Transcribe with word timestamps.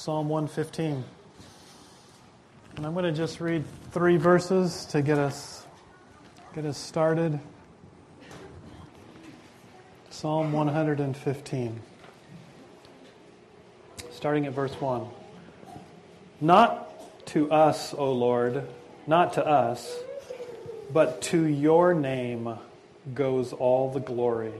Psalm 0.00 0.30
115. 0.30 1.04
And 2.76 2.86
I'm 2.86 2.94
going 2.94 3.04
to 3.04 3.12
just 3.12 3.38
read 3.38 3.64
three 3.92 4.16
verses 4.16 4.86
to 4.86 5.02
get 5.02 5.18
us 5.18 5.66
get 6.54 6.64
us 6.64 6.78
started. 6.78 7.38
Psalm 10.08 10.52
115. 10.52 11.80
Starting 14.10 14.46
at 14.46 14.54
verse 14.54 14.72
1. 14.80 15.06
Not 16.40 17.26
to 17.26 17.52
us, 17.52 17.92
O 17.92 18.10
Lord, 18.10 18.66
not 19.06 19.34
to 19.34 19.46
us, 19.46 19.98
but 20.90 21.20
to 21.24 21.44
your 21.44 21.92
name 21.92 22.56
goes 23.12 23.52
all 23.52 23.90
the 23.90 24.00
glory. 24.00 24.54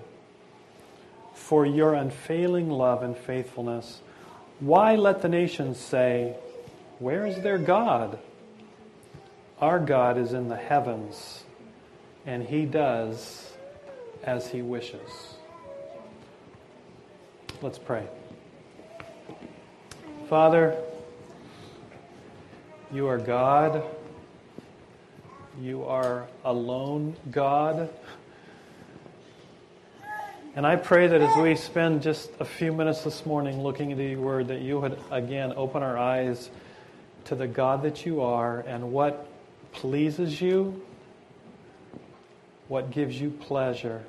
For 1.33 1.65
your 1.65 1.95
unfailing 1.95 2.69
love 2.69 3.03
and 3.03 3.17
faithfulness, 3.17 4.03
why 4.61 4.95
let 4.95 5.23
the 5.23 5.29
nations 5.29 5.79
say, 5.79 6.37
Where 6.99 7.27
is 7.27 7.43
their 7.43 7.59
God? 7.59 8.19
Our 9.61 9.79
God 9.79 10.17
is 10.17 10.33
in 10.33 10.49
the 10.49 10.57
heavens, 10.57 11.45
and 12.25 12.43
he 12.43 12.65
does 12.65 13.53
as 14.23 14.49
he 14.49 14.63
wishes. 14.63 15.35
Let's 17.63 17.79
pray. 17.79 18.07
Father, 20.29 20.77
you 22.93 23.07
are 23.09 23.19
God. 23.19 23.83
You 25.61 25.85
are 25.85 26.27
alone 26.45 27.17
God. 27.31 27.91
And 30.57 30.67
I 30.67 30.75
pray 30.75 31.07
that 31.07 31.21
as 31.21 31.37
we 31.37 31.55
spend 31.55 32.03
just 32.03 32.29
a 32.41 32.45
few 32.45 32.73
minutes 32.73 33.03
this 33.03 33.25
morning 33.25 33.63
looking 33.63 33.93
into 33.93 34.03
your 34.03 34.21
word, 34.21 34.49
that 34.49 34.61
you 34.61 34.81
would 34.81 34.99
again 35.13 35.53
open 35.57 35.85
our 35.85 35.97
eyes 35.97 36.51
to 37.27 37.37
the 37.37 37.47
God 37.47 37.85
that 37.85 38.05
you 38.05 38.21
are 38.23 38.61
and 38.61 38.93
what 38.93 39.29
pleases 39.71 40.41
you, 40.41 40.83
what 42.67 42.91
gives 42.91 43.21
you 43.21 43.31
pleasure, 43.31 44.03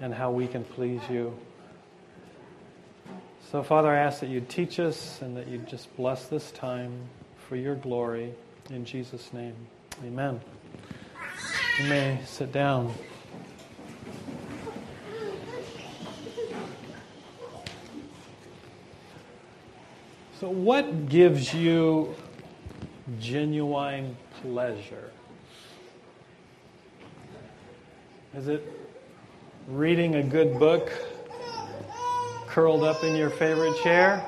and 0.00 0.14
how 0.14 0.30
we 0.30 0.46
can 0.46 0.62
please 0.62 1.00
you. 1.10 1.36
So, 3.50 3.64
Father, 3.64 3.90
I 3.90 3.98
ask 3.98 4.20
that 4.20 4.28
you 4.28 4.40
teach 4.40 4.78
us 4.78 5.20
and 5.20 5.36
that 5.36 5.48
you 5.48 5.58
just 5.58 5.94
bless 5.96 6.26
this 6.26 6.52
time 6.52 6.92
for 7.48 7.56
your 7.56 7.74
glory. 7.74 8.32
In 8.70 8.84
Jesus' 8.84 9.32
name, 9.32 9.54
amen. 10.04 10.40
You 11.80 11.88
may 11.88 12.20
sit 12.24 12.52
down. 12.52 12.94
What 20.46 21.08
gives 21.08 21.52
you 21.52 22.14
genuine 23.18 24.16
pleasure? 24.40 25.10
Is 28.32 28.46
it 28.46 28.62
reading 29.66 30.14
a 30.14 30.22
good 30.22 30.56
book 30.60 30.92
curled 32.46 32.84
up 32.84 33.02
in 33.02 33.16
your 33.16 33.28
favorite 33.28 33.76
chair? 33.82 34.24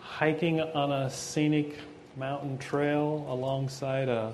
Hiking 0.00 0.62
on 0.62 0.90
a 0.90 1.10
scenic 1.10 1.76
mountain 2.16 2.56
trail 2.56 3.26
alongside 3.28 4.08
a 4.08 4.32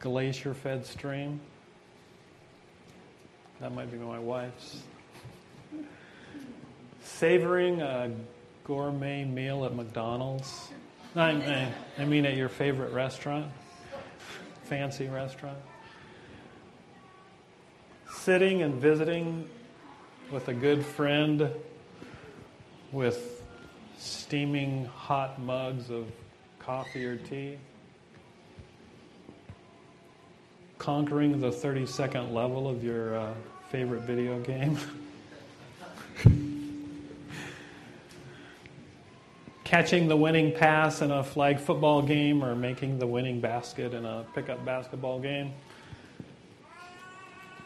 glacier 0.00 0.52
fed 0.52 0.84
stream? 0.84 1.38
That 3.60 3.72
might 3.72 3.92
be 3.92 3.98
my 3.98 4.18
wife's 4.18 4.82
savoring 7.22 7.80
a 7.80 8.10
gourmet 8.64 9.24
meal 9.24 9.64
at 9.64 9.76
McDonald's? 9.76 10.70
I, 11.14 11.70
I 11.96 12.04
mean, 12.04 12.26
at 12.26 12.36
your 12.36 12.48
favorite 12.48 12.92
restaurant, 12.92 13.46
fancy 14.64 15.06
restaurant. 15.06 15.58
Sitting 18.12 18.62
and 18.62 18.74
visiting 18.74 19.48
with 20.32 20.48
a 20.48 20.52
good 20.52 20.84
friend 20.84 21.48
with 22.90 23.40
steaming 23.98 24.86
hot 24.86 25.40
mugs 25.40 25.90
of 25.90 26.10
coffee 26.58 27.06
or 27.06 27.14
tea. 27.18 27.56
Conquering 30.78 31.38
the 31.38 31.52
30 31.52 31.86
second 31.86 32.34
level 32.34 32.66
of 32.66 32.82
your 32.82 33.16
uh, 33.16 33.34
favorite 33.70 34.00
video 34.00 34.40
game. 34.40 34.76
catching 39.72 40.06
the 40.06 40.14
winning 40.14 40.52
pass 40.52 41.00
in 41.00 41.10
a 41.10 41.24
flag 41.24 41.58
football 41.58 42.02
game 42.02 42.44
or 42.44 42.54
making 42.54 42.98
the 42.98 43.06
winning 43.06 43.40
basket 43.40 43.94
in 43.94 44.04
a 44.04 44.22
pickup 44.34 44.62
basketball 44.66 45.18
game. 45.18 45.50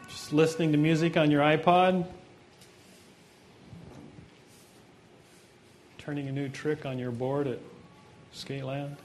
Just 0.07 0.31
listening 0.31 0.71
to 0.71 0.77
music 0.77 1.17
on 1.17 1.29
your 1.29 1.41
iPod. 1.41 2.07
Turning 5.97 6.29
a 6.29 6.31
new 6.31 6.47
trick 6.47 6.85
on 6.85 6.97
your 6.97 7.11
board 7.11 7.45
at 7.45 7.59
Skateland. 8.33 8.95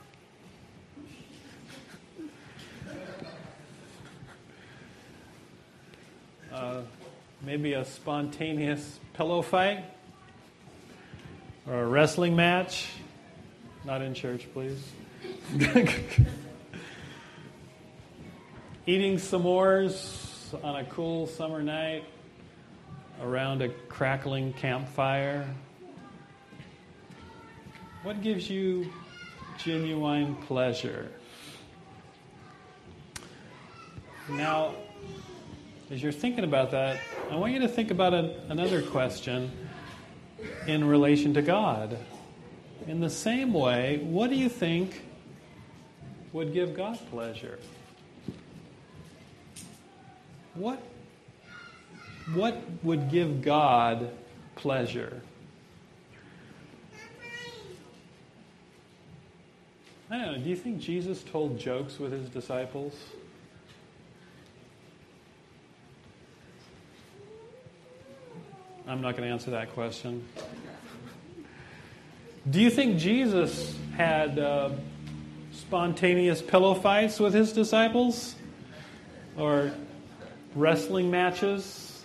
Uh, 6.52 6.82
maybe 7.44 7.72
a 7.72 7.84
spontaneous 7.84 9.00
pillow 9.12 9.42
fight 9.42 9.91
or 11.66 11.82
a 11.82 11.86
wrestling 11.86 12.34
match. 12.36 12.88
Not 13.84 14.02
in 14.02 14.14
church, 14.14 14.48
please. 14.52 14.80
Eating 18.86 19.16
s'mores 19.16 20.62
on 20.64 20.76
a 20.76 20.84
cool 20.84 21.26
summer 21.26 21.62
night 21.62 22.04
around 23.22 23.62
a 23.62 23.68
crackling 23.68 24.52
campfire. 24.52 25.46
What 28.02 28.22
gives 28.22 28.50
you 28.50 28.92
genuine 29.58 30.34
pleasure? 30.34 31.08
Now, 34.28 34.74
as 35.90 36.02
you're 36.02 36.10
thinking 36.10 36.44
about 36.44 36.70
that, 36.72 36.98
I 37.30 37.36
want 37.36 37.52
you 37.52 37.60
to 37.60 37.68
think 37.68 37.90
about 37.90 38.14
another 38.14 38.82
question 38.82 39.50
in 40.66 40.84
relation 40.84 41.34
to 41.34 41.42
God. 41.42 41.98
In 42.86 43.00
the 43.00 43.10
same 43.10 43.52
way, 43.52 43.98
what 43.98 44.30
do 44.30 44.36
you 44.36 44.48
think 44.48 45.02
would 46.32 46.52
give 46.52 46.74
God 46.74 46.98
pleasure? 47.10 47.58
What, 50.54 50.82
what 52.34 52.60
would 52.82 53.10
give 53.10 53.42
God 53.42 54.10
pleasure? 54.56 55.22
I 60.10 60.18
don't 60.18 60.32
know, 60.32 60.38
do 60.38 60.50
you 60.50 60.56
think 60.56 60.78
Jesus 60.78 61.22
told 61.22 61.58
jokes 61.58 61.98
with 61.98 62.12
his 62.12 62.28
disciples? 62.28 62.94
I'm 68.92 69.00
not 69.00 69.16
going 69.16 69.26
to 69.26 69.32
answer 69.32 69.52
that 69.52 69.72
question. 69.72 70.22
Do 72.50 72.60
you 72.60 72.68
think 72.68 72.98
Jesus 72.98 73.74
had 73.96 74.38
uh, 74.38 74.68
spontaneous 75.50 76.42
pillow 76.42 76.74
fights 76.74 77.18
with 77.18 77.32
his 77.32 77.54
disciples? 77.54 78.34
Or 79.38 79.72
wrestling 80.54 81.10
matches? 81.10 82.04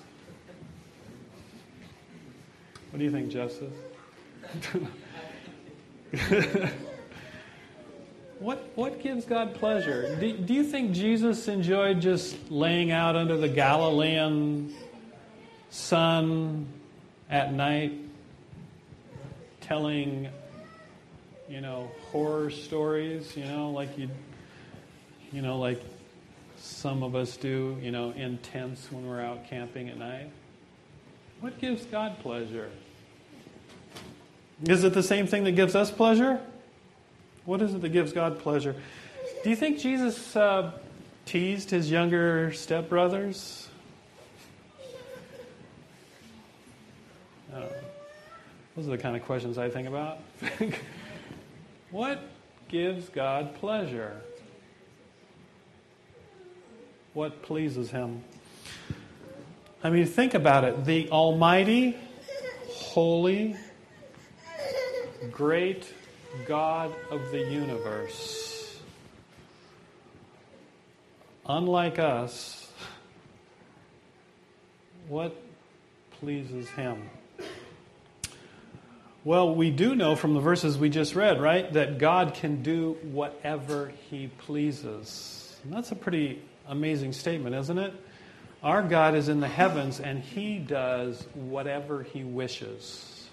What 2.92 3.00
do 3.00 3.03
you 3.03 3.12
think, 3.12 3.31
Justice? 3.31 3.73
what, 8.40 8.72
what 8.76 9.03
gives 9.03 9.26
God 9.26 9.56
pleasure? 9.56 10.16
Do, 10.22 10.38
do 10.38 10.53
you 10.53 10.64
think 10.64 10.94
Jesus 10.94 11.50
enjoyed 11.50 12.00
just 12.00 12.50
laying 12.50 12.91
out 12.91 13.17
under 13.17 13.35
the 13.35 13.50
Galilean 13.50 14.73
sun 15.70 16.67
at 17.29 17.53
night 17.53 17.94
telling, 19.62 20.29
you 21.50 21.62
know, 21.62 21.91
horror 22.12 22.50
stories, 22.50 23.35
you 23.35 23.46
know, 23.46 23.72
like 23.72 23.97
you, 23.97 24.09
you 25.32 25.41
know, 25.41 25.59
like 25.59 25.82
some 26.58 27.03
of 27.03 27.16
us 27.16 27.38
do, 27.38 27.78
you 27.82 27.91
know, 27.91 28.12
in 28.12 28.38
tents 28.40 28.91
when 28.91 29.08
we're 29.08 29.22
out 29.22 29.47
camping 29.50 29.90
at 29.90 29.97
night. 29.97 30.32
What 31.41 31.59
gives 31.59 31.85
God 31.85 32.20
pleasure? 32.20 32.70
Is 34.64 34.84
it 34.84 34.94
the 34.94 35.03
same 35.03 35.28
thing 35.28 35.44
that 35.44 35.52
gives 35.52 35.76
us 35.76 35.91
pleasure? 35.91 36.41
What 37.46 37.62
is 37.62 37.73
it 37.73 37.82
that 37.82 37.90
gives 37.90 38.12
God 38.12 38.40
pleasure? 38.40 38.76
Do 39.44 39.50
you 39.50 39.56
think 39.56 39.80
Jesus 39.80 40.35
uh, 40.35 40.72
teased 41.26 41.70
his 41.70 41.91
younger 41.91 42.50
stepbrothers? 42.52 43.68
Uh, 47.53 47.61
those 48.76 48.88
are 48.88 48.91
the 48.91 48.97
kind 48.97 49.16
of 49.16 49.23
questions 49.23 49.58
I 49.58 49.70
think 49.70 49.88
about. 49.88 50.20
what 51.91 52.20
gives 52.67 53.09
God 53.09 53.55
pleasure? 53.55 54.22
What 57.14 57.41
pleases 57.41 57.90
Him? 57.90 58.23
I 59.84 59.90
mean, 59.90 60.05
think 60.05 60.34
about 60.34 60.64
it. 60.64 60.85
The 60.85 61.09
Almighty, 61.09 61.96
holy, 62.67 63.55
great 65.32 65.91
God 66.46 66.94
of 67.09 67.32
the 67.32 67.40
universe, 67.40 68.78
unlike 71.47 71.99
us, 71.99 72.70
what 75.08 75.35
pleases 76.20 76.70
Him? 76.70 77.09
Well, 79.28 79.53
we 79.53 79.72
do 79.72 79.94
know 79.94 80.16
from 80.16 80.35
the 80.35 80.40
verses 80.40 80.78
we 80.78 80.90
just 80.90 81.14
read, 81.14 81.41
right, 81.41 81.74
that 81.74 81.97
God 81.97 82.34
can 82.35 82.64
do 82.64 82.96
whatever 83.12 83.91
He 84.09 84.28
pleases. 84.28 85.53
And 85.66 85.74
that's 85.74 85.91
a 85.91 85.97
pretty 85.97 86.41
amazing 86.66 87.12
statement, 87.12 87.53
isn't 87.53 87.78
it? 87.78 87.94
Our 88.64 88.82
God 88.82 89.16
is 89.16 89.28
in 89.28 89.41
the 89.41 89.47
heavens 89.50 90.00
and 90.00 90.24
He 90.24 90.59
does 90.59 91.28
whatever 91.34 92.03
He 92.03 92.24
wishes. 92.24 93.28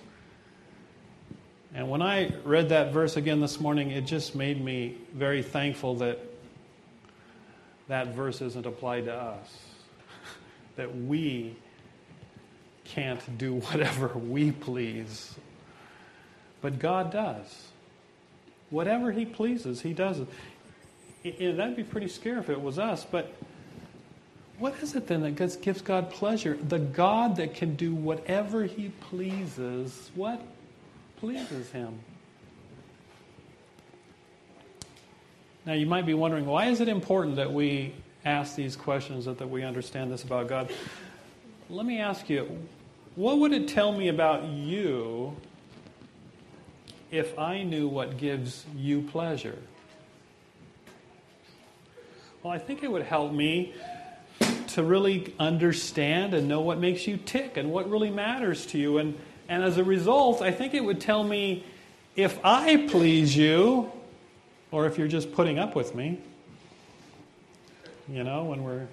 And 1.73 1.89
when 1.89 2.03
I 2.03 2.33
read 2.43 2.71
that 2.71 2.93
verse 2.93 3.17
again 3.17 3.41
this 3.41 3.61
morning, 3.61 3.93
it 3.93 4.05
just 4.05 4.35
made 4.35 4.61
me 4.61 4.99
very 5.15 5.45
thankful 5.45 5.95
that 5.99 6.19
that 7.87 8.17
verse 8.17 8.43
isn't 8.43 8.67
applied 8.67 9.05
to 9.05 9.15
us. 9.15 9.59
that 10.75 10.93
we 10.93 11.55
can't 12.83 13.39
do 13.39 13.55
whatever 13.71 14.09
we 14.09 14.51
please 14.51 15.37
but 16.65 16.79
God 16.79 17.13
does. 17.13 17.67
Whatever 18.71 19.13
He 19.13 19.27
pleases, 19.27 19.83
He 19.83 19.93
does 19.93 20.21
it. 21.23 21.57
that'd 21.59 21.77
be 21.77 21.85
pretty 21.85 22.09
scary 22.09 22.41
if 22.41 22.49
it 22.49 22.59
was 22.59 22.79
us, 22.79 23.05
but 23.05 23.35
what 24.59 24.75
is 24.83 24.95
it 24.95 25.07
then 25.07 25.21
that 25.21 25.61
gives 25.61 25.83
God 25.83 26.09
pleasure? 26.09 26.57
The 26.57 26.79
God 26.79 27.37
that 27.37 27.55
can 27.55 27.77
do 27.77 27.95
whatever 27.95 28.65
He 28.65 28.89
pleases, 29.01 30.11
what 30.15 30.41
pleases 31.19 31.71
Him? 31.71 31.99
Now, 35.67 35.75
you 35.75 35.85
might 35.85 36.07
be 36.07 36.15
wondering, 36.15 36.47
why 36.47 36.69
is 36.69 36.81
it 36.81 36.89
important 36.89 37.37
that 37.37 37.53
we 37.53 37.93
ask 38.25 38.57
these 38.57 38.75
questions, 38.75 39.27
that, 39.27 39.37
that 39.37 39.51
we 39.51 39.65
understand 39.65 40.11
this 40.11 40.23
about 40.23 40.49
God? 40.49 40.73
Let 41.69 41.85
me 41.85 42.01
ask 42.01 42.31
you, 42.31 42.59
what 43.17 43.39
would 43.39 43.53
it 43.53 43.69
tell 43.69 43.93
me 43.93 44.09
about 44.09 44.45
you 44.45 45.37
if 47.15 47.39
I 47.39 47.63
knew 47.63 47.87
what 47.87 48.17
gives 48.17 48.65
you 48.77 49.03
pleasure? 49.03 49.59
Well, 52.43 52.53
I 52.53 52.59
think 52.59 52.83
it 52.83 52.91
would 52.91 53.05
help 53.05 53.33
me 53.33 53.73
to 54.69 54.83
really 54.83 55.33
understand 55.39 56.35
and 56.35 56.49
know 56.49 56.61
what 56.61 56.79
makes 56.79 57.07
you 57.07 57.17
tick 57.17 57.57
and 57.57 57.71
what 57.71 57.89
really 57.89 58.11
matters 58.11 58.67
to 58.67 58.79
you. 58.79 58.99
And, 58.99 59.17
and 59.49 59.63
as 59.63 59.79
a 59.79 59.85
result, 59.85 60.43
I 60.43 60.51
think 60.51 60.75
it 60.75 60.85
would 60.85 61.01
tell 61.01 61.23
me 61.23 61.65
if 62.17 62.39
I 62.45 62.89
please 62.89 63.37
you, 63.37 63.93
or 64.73 64.87
if 64.87 64.99
you're 64.99 65.07
just 65.07 65.33
putting 65.33 65.59
up 65.59 65.77
with 65.77 65.95
me, 65.95 66.19
you 68.09 68.25
know, 68.25 68.45
when 68.45 68.65
we're 68.65 68.89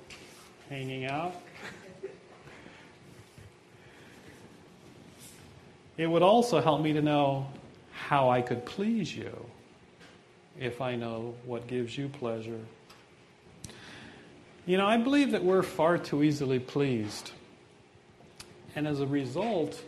hanging 0.69 1.05
out. 1.05 1.33
It 5.97 6.05
would 6.05 6.21
also 6.21 6.61
help 6.61 6.81
me 6.81 6.93
to 6.93 7.01
know 7.01 7.47
how 8.07 8.29
I 8.29 8.41
could 8.41 8.65
please 8.65 9.15
you 9.15 9.45
if 10.59 10.81
I 10.81 10.95
know 10.95 11.35
what 11.45 11.67
gives 11.67 11.97
you 11.97 12.09
pleasure. 12.09 12.59
You 14.65 14.77
know, 14.77 14.85
I 14.85 14.97
believe 14.97 15.31
that 15.31 15.43
we're 15.43 15.63
far 15.63 15.97
too 15.97 16.23
easily 16.23 16.59
pleased. 16.59 17.31
And 18.75 18.87
as 18.87 18.99
a 18.99 19.07
result, 19.07 19.81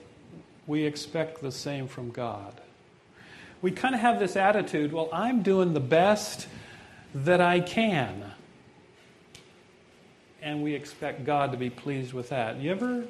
we 0.68 0.84
expect 0.84 1.42
the 1.42 1.52
same 1.52 1.88
from 1.88 2.12
God. 2.12 2.54
We 3.62 3.72
kind 3.72 3.96
of 3.96 4.02
have 4.02 4.20
this 4.20 4.36
attitude 4.36 4.94
well, 4.94 5.10
I'm 5.12 5.42
doing 5.42 5.74
the 5.74 5.80
best 5.80 6.48
that 7.16 7.42
I 7.42 7.60
can. 7.60 8.32
And 10.42 10.64
we 10.64 10.74
expect 10.74 11.26
God 11.26 11.52
to 11.52 11.58
be 11.58 11.70
pleased 11.70 12.14
with 12.14 12.30
that. 12.30 12.58
You 12.58 12.72
ever, 12.72 13.06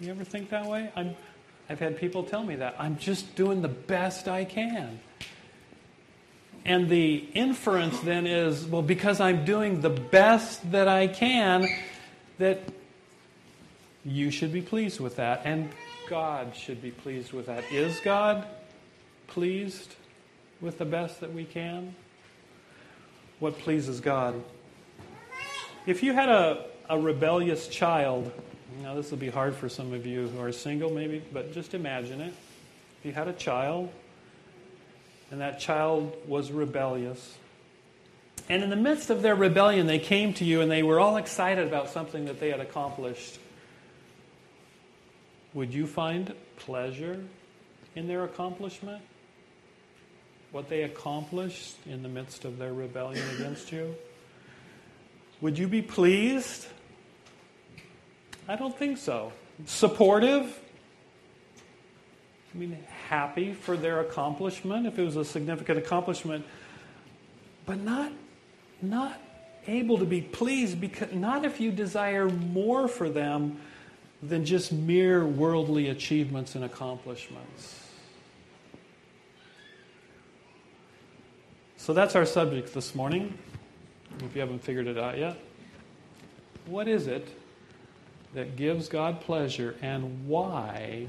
you 0.00 0.10
ever 0.10 0.24
think 0.24 0.50
that 0.50 0.66
way? 0.66 0.90
I'm, 0.94 1.16
I've 1.68 1.80
had 1.80 1.98
people 1.98 2.22
tell 2.22 2.44
me 2.44 2.56
that. 2.56 2.76
I'm 2.78 2.96
just 2.96 3.34
doing 3.34 3.62
the 3.62 3.68
best 3.68 4.28
I 4.28 4.44
can. 4.44 5.00
And 6.64 6.88
the 6.88 7.24
inference 7.34 8.00
then 8.00 8.26
is 8.26 8.64
well, 8.64 8.82
because 8.82 9.20
I'm 9.20 9.44
doing 9.44 9.80
the 9.80 9.90
best 9.90 10.70
that 10.72 10.88
I 10.88 11.06
can, 11.06 11.68
that 12.38 12.60
you 14.04 14.30
should 14.30 14.52
be 14.52 14.62
pleased 14.62 15.00
with 15.00 15.16
that, 15.16 15.42
and 15.44 15.70
God 16.08 16.54
should 16.56 16.80
be 16.80 16.90
pleased 16.90 17.32
with 17.32 17.46
that. 17.46 17.64
Is 17.72 18.00
God 18.00 18.46
pleased 19.26 19.94
with 20.60 20.78
the 20.78 20.84
best 20.84 21.20
that 21.20 21.32
we 21.32 21.44
can? 21.44 21.94
What 23.38 23.58
pleases 23.58 24.00
God? 24.00 24.42
If 25.86 26.02
you 26.02 26.12
had 26.14 26.28
a, 26.28 26.66
a 26.88 26.98
rebellious 26.98 27.68
child, 27.68 28.32
now, 28.82 28.94
this 28.94 29.10
will 29.10 29.18
be 29.18 29.30
hard 29.30 29.54
for 29.54 29.68
some 29.68 29.92
of 29.92 30.06
you 30.06 30.28
who 30.28 30.40
are 30.40 30.52
single, 30.52 30.90
maybe, 30.90 31.22
but 31.32 31.52
just 31.52 31.74
imagine 31.74 32.20
it. 32.20 32.34
If 32.98 33.04
you 33.04 33.12
had 33.12 33.28
a 33.28 33.32
child, 33.32 33.90
and 35.30 35.40
that 35.40 35.60
child 35.60 36.16
was 36.26 36.50
rebellious, 36.50 37.36
and 38.48 38.62
in 38.62 38.70
the 38.70 38.76
midst 38.76 39.10
of 39.10 39.22
their 39.22 39.34
rebellion, 39.34 39.86
they 39.86 39.98
came 39.98 40.32
to 40.34 40.44
you 40.44 40.60
and 40.60 40.70
they 40.70 40.82
were 40.82 41.00
all 41.00 41.16
excited 41.16 41.66
about 41.66 41.90
something 41.90 42.26
that 42.26 42.38
they 42.38 42.50
had 42.50 42.60
accomplished. 42.60 43.38
Would 45.54 45.74
you 45.74 45.86
find 45.86 46.32
pleasure 46.56 47.20
in 47.96 48.06
their 48.06 48.24
accomplishment? 48.24 49.02
What 50.52 50.68
they 50.68 50.82
accomplished 50.82 51.74
in 51.86 52.02
the 52.02 52.08
midst 52.08 52.44
of 52.44 52.58
their 52.58 52.72
rebellion 52.72 53.24
against 53.34 53.72
you? 53.72 53.96
Would 55.40 55.58
you 55.58 55.66
be 55.66 55.82
pleased 55.82 56.66
I 58.48 58.56
don't 58.56 58.76
think 58.76 58.98
so. 58.98 59.32
Supportive? 59.64 60.58
I 62.54 62.58
mean, 62.58 62.78
happy 63.08 63.52
for 63.52 63.76
their 63.76 64.00
accomplishment 64.00 64.86
if 64.86 64.98
it 64.98 65.02
was 65.02 65.16
a 65.16 65.24
significant 65.24 65.78
accomplishment, 65.78 66.44
but 67.66 67.80
not, 67.80 68.12
not 68.80 69.20
able 69.66 69.98
to 69.98 70.04
be 70.04 70.20
pleased 70.20 70.80
because 70.80 71.12
not 71.12 71.44
if 71.44 71.60
you 71.60 71.70
desire 71.70 72.28
more 72.28 72.88
for 72.88 73.08
them 73.08 73.60
than 74.22 74.44
just 74.44 74.72
mere 74.72 75.26
worldly 75.26 75.88
achievements 75.88 76.54
and 76.54 76.64
accomplishments. 76.64 77.82
So 81.76 81.92
that's 81.92 82.16
our 82.16 82.24
subject 82.24 82.72
this 82.72 82.94
morning, 82.94 83.36
if 84.20 84.34
you 84.34 84.40
haven't 84.40 84.62
figured 84.62 84.86
it 84.86 84.98
out 84.98 85.18
yet. 85.18 85.36
What 86.66 86.88
is 86.88 87.06
it 87.06 87.28
that 88.34 88.56
gives 88.56 88.88
God 88.88 89.20
pleasure, 89.20 89.74
and 89.82 90.26
why 90.26 91.06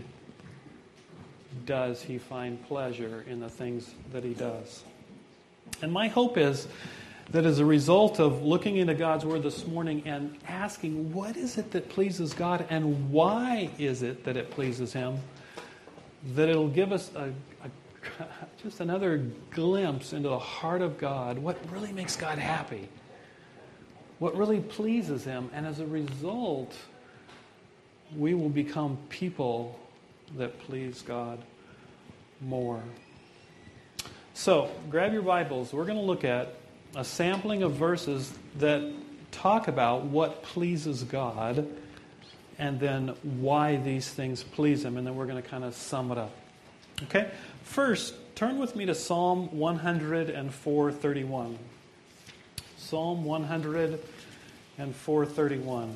does 1.65 2.01
he 2.01 2.17
find 2.17 2.65
pleasure 2.67 3.23
in 3.27 3.39
the 3.39 3.49
things 3.49 3.93
that 4.11 4.23
he 4.23 4.33
does? 4.33 4.83
And 5.81 5.91
my 5.91 6.07
hope 6.07 6.37
is 6.37 6.67
that 7.31 7.45
as 7.45 7.59
a 7.59 7.65
result 7.65 8.19
of 8.19 8.43
looking 8.43 8.77
into 8.77 8.93
God's 8.93 9.25
Word 9.25 9.43
this 9.43 9.67
morning 9.67 10.01
and 10.05 10.37
asking, 10.47 11.11
what 11.11 11.35
is 11.35 11.57
it 11.57 11.71
that 11.71 11.89
pleases 11.89 12.33
God 12.33 12.65
and 12.69 13.11
why 13.11 13.69
is 13.77 14.01
it 14.01 14.23
that 14.23 14.37
it 14.37 14.49
pleases 14.49 14.93
Him, 14.93 15.17
that 16.35 16.47
it'll 16.47 16.69
give 16.69 16.91
us 16.91 17.11
a, 17.15 17.33
a, 17.63 18.25
just 18.63 18.79
another 18.79 19.17
glimpse 19.51 20.13
into 20.13 20.29
the 20.29 20.39
heart 20.39 20.81
of 20.81 20.97
God, 20.97 21.37
what 21.37 21.57
really 21.69 21.91
makes 21.91 22.15
God 22.15 22.37
happy, 22.37 22.87
what 24.19 24.35
really 24.35 24.61
pleases 24.61 25.25
Him, 25.25 25.49
and 25.53 25.65
as 25.65 25.79
a 25.79 25.85
result, 25.85 26.75
we 28.15 28.33
will 28.33 28.49
become 28.49 28.97
people 29.09 29.77
that 30.37 30.57
please 30.61 31.01
God 31.01 31.39
more. 32.41 32.81
So, 34.33 34.71
grab 34.89 35.13
your 35.13 35.21
Bibles. 35.23 35.73
We're 35.73 35.85
going 35.85 35.97
to 35.97 36.03
look 36.03 36.23
at 36.23 36.53
a 36.95 37.03
sampling 37.03 37.63
of 37.63 37.73
verses 37.73 38.31
that 38.59 38.89
talk 39.31 39.67
about 39.67 40.05
what 40.05 40.43
pleases 40.43 41.03
God 41.03 41.67
and 42.59 42.79
then 42.79 43.09
why 43.23 43.75
these 43.77 44.07
things 44.09 44.43
please 44.43 44.85
Him, 44.85 44.97
and 44.97 45.05
then 45.05 45.15
we're 45.15 45.27
going 45.27 45.39
to 45.41 45.47
kind 45.47 45.63
of 45.63 45.75
sum 45.75 46.11
it 46.11 46.17
up. 46.17 46.31
Okay? 47.03 47.29
First, 47.63 48.15
turn 48.35 48.57
with 48.57 48.75
me 48.75 48.87
to 48.87 48.95
Psalm 48.95 49.49
104:31. 49.49 51.57
Psalm 52.77 53.23
104:31 53.25 55.95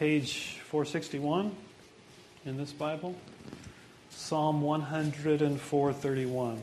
page 0.00 0.58
461. 0.70 1.54
in 2.46 2.56
this 2.56 2.72
Bible? 2.72 3.14
Psalm 4.08 4.62
104:31. 4.62 6.58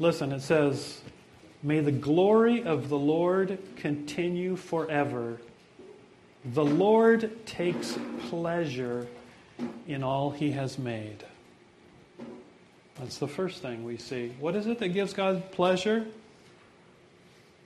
Listen, 0.00 0.32
it 0.32 0.40
says, 0.40 1.00
May 1.62 1.78
the 1.78 1.92
glory 1.92 2.64
of 2.64 2.88
the 2.88 2.98
Lord 2.98 3.60
continue 3.76 4.56
forever. 4.56 5.40
The 6.44 6.64
Lord 6.64 7.46
takes 7.46 7.96
pleasure 8.28 9.06
in 9.86 10.02
all 10.02 10.32
he 10.32 10.50
has 10.50 10.76
made. 10.76 11.24
That's 12.96 13.18
the 13.18 13.28
first 13.28 13.62
thing 13.62 13.84
we 13.84 13.96
see. 13.96 14.32
What 14.40 14.56
is 14.56 14.66
it 14.66 14.80
that 14.80 14.88
gives 14.88 15.12
God 15.12 15.52
pleasure? 15.52 16.04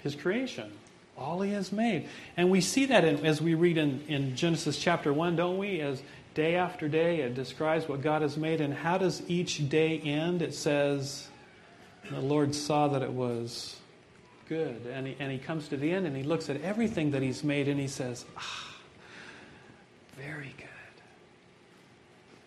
His 0.06 0.14
creation, 0.14 0.70
all 1.18 1.40
he 1.40 1.50
has 1.50 1.72
made. 1.72 2.08
And 2.36 2.48
we 2.48 2.60
see 2.60 2.86
that 2.86 3.04
in, 3.04 3.26
as 3.26 3.42
we 3.42 3.54
read 3.54 3.76
in, 3.76 4.04
in 4.06 4.36
Genesis 4.36 4.78
chapter 4.78 5.12
1, 5.12 5.34
don't 5.34 5.58
we? 5.58 5.80
As 5.80 6.00
day 6.34 6.54
after 6.54 6.86
day 6.86 7.22
it 7.22 7.34
describes 7.34 7.88
what 7.88 8.02
God 8.02 8.22
has 8.22 8.36
made. 8.36 8.60
And 8.60 8.72
how 8.72 8.98
does 8.98 9.20
each 9.26 9.68
day 9.68 9.98
end? 9.98 10.42
It 10.42 10.54
says, 10.54 11.26
the 12.08 12.20
Lord 12.20 12.54
saw 12.54 12.86
that 12.86 13.02
it 13.02 13.10
was 13.10 13.75
good. 14.48 14.86
And 14.92 15.08
he, 15.08 15.16
and 15.18 15.32
he 15.32 15.38
comes 15.38 15.66
to 15.70 15.76
the 15.76 15.90
end 15.90 16.06
and 16.06 16.16
he 16.16 16.22
looks 16.22 16.48
at 16.48 16.62
everything 16.62 17.10
that 17.10 17.20
he's 17.20 17.42
made 17.42 17.66
and 17.66 17.80
he 17.80 17.88
says, 17.88 18.25
ah, 18.36 18.76
very 20.16 20.54
good. 20.56 21.02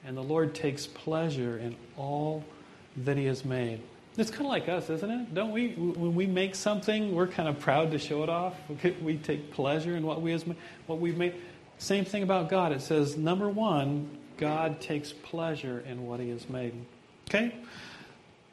And 0.05 0.15
the 0.15 0.23
Lord 0.23 0.55
takes 0.55 0.87
pleasure 0.87 1.57
in 1.57 1.75
all 1.97 2.45
that 2.95 3.17
he 3.17 3.25
has 3.25 3.43
made. 3.43 3.81
It's 4.19 4.29
kind 4.29 4.41
of 4.41 4.47
like 4.47 4.67
us, 4.67 4.89
isn't 4.89 5.09
it? 5.09 5.33
Don't 5.33 5.51
we? 5.51 5.69
When 5.69 6.13
we 6.13 6.25
make 6.25 6.53
something, 6.53 7.15
we're 7.15 7.27
kind 7.27 7.47
of 7.47 7.59
proud 7.59 7.91
to 7.91 7.97
show 7.99 8.21
it 8.23 8.29
off. 8.29 8.53
We 9.01 9.17
take 9.17 9.51
pleasure 9.51 9.95
in 9.95 10.05
what 10.05 10.21
we 10.21 10.31
has, 10.31 10.43
what 10.88 10.99
we've 10.99 11.17
made. 11.17 11.35
Same 11.77 12.03
thing 12.03 12.23
about 12.23 12.49
God. 12.49 12.73
It 12.73 12.81
says, 12.81 13.15
number 13.15 13.47
one, 13.47 14.09
God 14.35 14.81
takes 14.81 15.13
pleasure 15.13 15.81
in 15.88 16.05
what 16.05 16.19
He 16.19 16.29
has 16.29 16.49
made. 16.49 16.73
Okay. 17.29 17.55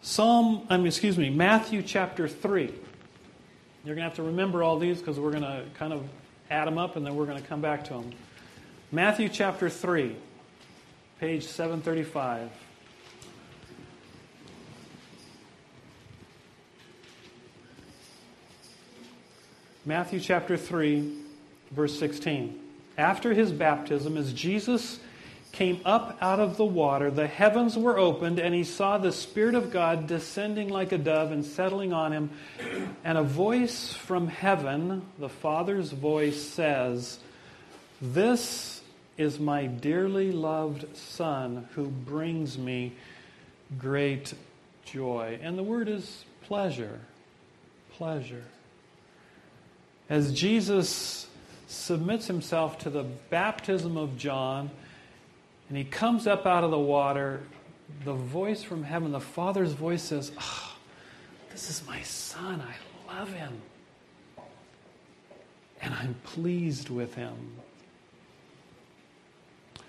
Psalm, 0.02 0.64
I 0.70 0.76
mean, 0.76 0.86
excuse 0.86 1.18
me, 1.18 1.30
Matthew 1.30 1.82
chapter 1.82 2.28
3. 2.28 2.62
You're 2.62 3.94
going 3.94 3.96
to 3.96 4.02
have 4.02 4.14
to 4.14 4.22
remember 4.22 4.62
all 4.62 4.78
these 4.78 4.98
because 4.98 5.18
we're 5.18 5.32
going 5.32 5.42
to 5.42 5.64
kind 5.74 5.92
of 5.92 6.04
add 6.48 6.68
them 6.68 6.78
up 6.78 6.94
and 6.94 7.04
then 7.04 7.16
we're 7.16 7.26
going 7.26 7.42
to 7.42 7.48
come 7.48 7.60
back 7.60 7.82
to 7.84 7.94
them. 7.94 8.12
Matthew 8.92 9.28
chapter 9.28 9.68
3, 9.68 10.14
page 11.18 11.44
735. 11.44 12.50
Matthew 19.88 20.18
chapter 20.18 20.56
3, 20.56 21.12
verse 21.70 21.96
16. 21.96 22.58
After 22.98 23.32
his 23.32 23.52
baptism, 23.52 24.16
as 24.16 24.32
Jesus 24.32 24.98
came 25.52 25.80
up 25.84 26.18
out 26.20 26.40
of 26.40 26.56
the 26.56 26.64
water, 26.64 27.08
the 27.08 27.28
heavens 27.28 27.78
were 27.78 27.96
opened, 27.96 28.40
and 28.40 28.52
he 28.52 28.64
saw 28.64 28.98
the 28.98 29.12
Spirit 29.12 29.54
of 29.54 29.70
God 29.70 30.08
descending 30.08 30.70
like 30.70 30.90
a 30.90 30.98
dove 30.98 31.30
and 31.30 31.44
settling 31.44 31.92
on 31.92 32.12
him. 32.12 32.30
And 33.04 33.16
a 33.16 33.22
voice 33.22 33.94
from 33.94 34.26
heaven, 34.26 35.06
the 35.20 35.28
Father's 35.28 35.92
voice, 35.92 36.42
says, 36.42 37.20
This 38.02 38.82
is 39.16 39.38
my 39.38 39.66
dearly 39.66 40.32
loved 40.32 40.96
Son 40.96 41.68
who 41.76 41.86
brings 41.86 42.58
me 42.58 42.92
great 43.78 44.34
joy. 44.84 45.38
And 45.40 45.56
the 45.56 45.62
word 45.62 45.88
is 45.88 46.24
pleasure. 46.42 46.98
Pleasure. 47.92 48.42
As 50.08 50.32
Jesus 50.32 51.26
submits 51.66 52.26
himself 52.26 52.78
to 52.78 52.90
the 52.90 53.04
baptism 53.30 53.96
of 53.96 54.16
John, 54.16 54.70
and 55.68 55.76
he 55.76 55.84
comes 55.84 56.26
up 56.26 56.46
out 56.46 56.64
of 56.64 56.70
the 56.70 56.78
water. 56.78 57.42
The 58.04 58.12
voice 58.12 58.62
from 58.62 58.82
heaven, 58.82 59.12
the 59.12 59.20
Father's 59.20 59.72
voice 59.72 60.02
says, 60.02 60.32
oh, 60.38 60.76
This 61.50 61.70
is 61.70 61.86
my 61.86 62.02
son. 62.02 62.62
I 62.62 63.18
love 63.18 63.32
him. 63.32 63.60
And 65.82 65.94
I'm 65.94 66.14
pleased 66.24 66.88
with 66.88 67.14
him. 67.14 67.34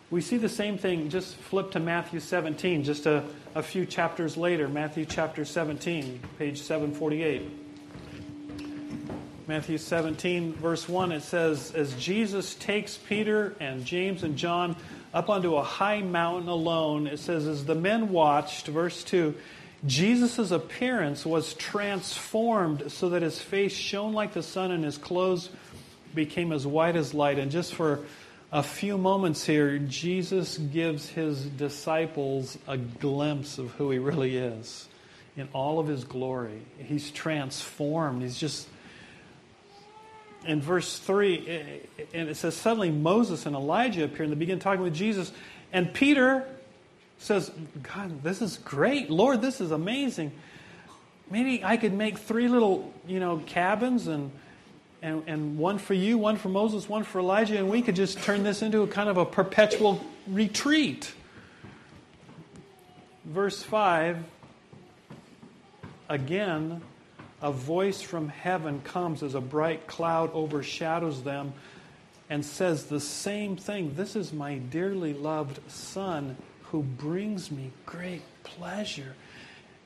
We 0.10 0.22
see 0.22 0.38
the 0.38 0.50
same 0.50 0.78
thing. 0.78 1.10
Just 1.10 1.36
flip 1.36 1.72
to 1.72 1.80
Matthew 1.80 2.20
17, 2.20 2.84
just 2.84 3.06
a, 3.06 3.24
a 3.56 3.64
few 3.64 3.86
chapters 3.86 4.38
later. 4.38 4.68
Matthew 4.68 5.06
chapter 5.06 5.44
17, 5.44 6.22
page 6.38 6.62
748. 6.62 7.67
Matthew 9.48 9.78
17, 9.78 10.56
verse 10.56 10.90
1, 10.90 11.14
it 11.14 11.24
says, 11.24 11.74
As 11.74 11.94
Jesus 11.96 12.54
takes 12.56 12.98
Peter 12.98 13.56
and 13.62 13.86
James 13.86 14.24
and 14.24 14.36
John 14.36 14.76
up 15.14 15.30
onto 15.30 15.56
a 15.56 15.64
high 15.64 16.02
mountain 16.02 16.50
alone. 16.50 17.08
It 17.08 17.20
says, 17.20 17.48
as 17.48 17.64
the 17.64 17.74
men 17.74 18.10
watched, 18.10 18.68
verse 18.68 19.06
2, 19.06 19.34
Jesus' 19.86 20.52
appearance 20.52 21.26
was 21.26 21.54
transformed 21.54 22.92
so 22.92 23.10
that 23.10 23.22
his 23.22 23.40
face 23.40 23.74
shone 23.74 24.12
like 24.12 24.34
the 24.34 24.44
sun 24.44 24.72
and 24.72 24.84
his 24.84 24.98
clothes 24.98 25.50
became 26.14 26.52
as 26.52 26.68
white 26.68 26.98
as 26.98 27.14
light. 27.14 27.40
And 27.40 27.50
just 27.50 27.74
for 27.74 28.02
a 28.52 28.64
few 28.64 28.98
moments 28.98 29.46
here, 29.46 29.80
Jesus 29.80 30.58
gives 30.58 31.08
his 31.08 31.46
disciples 31.46 32.58
a 32.68 32.78
glimpse 32.78 33.60
of 33.60 33.72
who 33.72 33.92
he 33.92 34.00
really 34.00 34.36
is 34.36 34.90
in 35.38 35.48
all 35.54 35.80
of 35.80 35.88
his 35.88 36.04
glory. 36.04 36.64
He's 36.80 37.12
transformed. 37.12 38.24
He's 38.24 38.38
just 38.38 38.68
in 40.48 40.62
verse 40.62 40.98
3, 41.00 41.48
eh, 41.48 41.52
eh, 41.52 42.04
and 42.14 42.30
it 42.30 42.38
says, 42.38 42.56
Suddenly 42.56 42.92
Moses 42.92 43.46
and 43.46 43.56
Elijah 43.56 44.06
appear 44.06 44.24
and 44.24 44.32
they 44.32 44.38
begin 44.38 44.60
talking 44.60 44.82
with 44.82 44.94
Jesus. 44.94 45.32
And 45.74 45.94
Peter 45.94 46.46
says, 47.20 47.52
God, 47.84 48.24
this 48.24 48.42
is 48.42 48.58
great. 48.58 49.10
Lord, 49.10 49.42
this 49.42 49.62
is 49.62 49.72
amazing. 49.72 50.32
Maybe 51.30 51.64
I 51.64 51.78
could 51.78 51.94
make 51.94 52.18
three 52.18 52.48
little, 52.48 52.94
you 53.06 53.20
know, 53.20 53.40
cabins 53.46 54.08
and, 54.08 54.32
and, 55.02 55.24
and 55.28 55.58
one 55.58 55.78
for 55.78 55.94
you, 55.94 56.18
one 56.18 56.38
for 56.38 56.50
Moses, 56.50 56.88
one 56.88 57.04
for 57.04 57.20
Elijah, 57.20 57.58
and 57.58 57.70
we 57.70 57.82
could 57.82 57.96
just 57.96 58.20
turn 58.20 58.44
this 58.44 58.62
into 58.62 58.82
a 58.82 58.88
kind 58.88 59.10
of 59.10 59.18
a 59.18 59.26
perpetual 59.26 60.02
retreat. 60.28 61.12
Verse 63.26 63.62
5 63.62 64.24
again, 66.10 66.82
a 67.42 67.52
voice 67.52 68.02
from 68.02 68.30
heaven 68.30 68.82
comes 68.82 69.22
as 69.22 69.36
a 69.36 69.42
bright 69.42 69.88
cloud 69.88 70.32
overshadows 70.34 71.24
them 71.24 71.54
and 72.30 72.44
says 72.44 72.86
the 72.86 73.00
same 73.00 73.56
thing 73.56 73.94
This 73.96 74.16
is 74.16 74.34
my 74.34 74.58
dearly 74.58 75.14
loved 75.14 75.60
Son 75.70 76.36
who 76.64 76.84
brings 76.84 77.52
me 77.52 77.72
great 77.86 78.24
pleasure. 78.44 79.16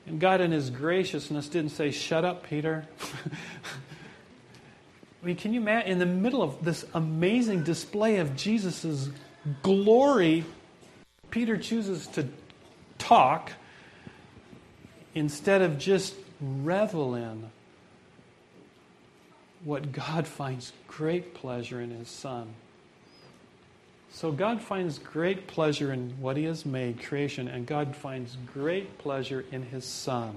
And 0.06 0.18
God, 0.18 0.40
in 0.40 0.50
His 0.50 0.70
graciousness, 0.70 1.48
didn't 1.48 1.70
say, 1.70 1.90
Shut 1.90 2.24
up, 2.24 2.44
Peter. 2.48 2.86
I 5.22 5.26
mean, 5.26 5.36
can 5.36 5.52
you 5.52 5.60
imagine? 5.60 5.92
In 5.92 5.98
the 6.00 6.06
middle 6.06 6.42
of 6.42 6.64
this 6.64 6.84
amazing 6.94 7.62
display 7.62 8.16
of 8.16 8.34
Jesus' 8.34 9.08
glory, 9.62 10.44
Peter 11.30 11.56
chooses 11.56 12.08
to 12.08 12.26
talk 12.98 13.52
instead 15.14 15.62
of 15.62 15.78
just 15.78 16.16
revel 16.42 17.14
in 17.14 17.50
what 19.64 19.92
God 19.92 20.26
finds 20.26 20.72
great 20.88 21.34
pleasure 21.34 21.80
in 21.80 21.90
His 21.90 22.08
Son. 22.08 22.48
So 24.10 24.30
God 24.30 24.60
finds 24.60 24.98
great 24.98 25.46
pleasure 25.46 25.92
in 25.92 26.14
what 26.20 26.36
He 26.36 26.44
has 26.44 26.66
made, 26.66 27.02
creation, 27.02 27.48
and 27.48 27.64
God 27.64 27.96
finds 27.96 28.36
great 28.52 28.98
pleasure 28.98 29.44
in 29.50 29.62
His 29.62 29.84
Son. 29.84 30.36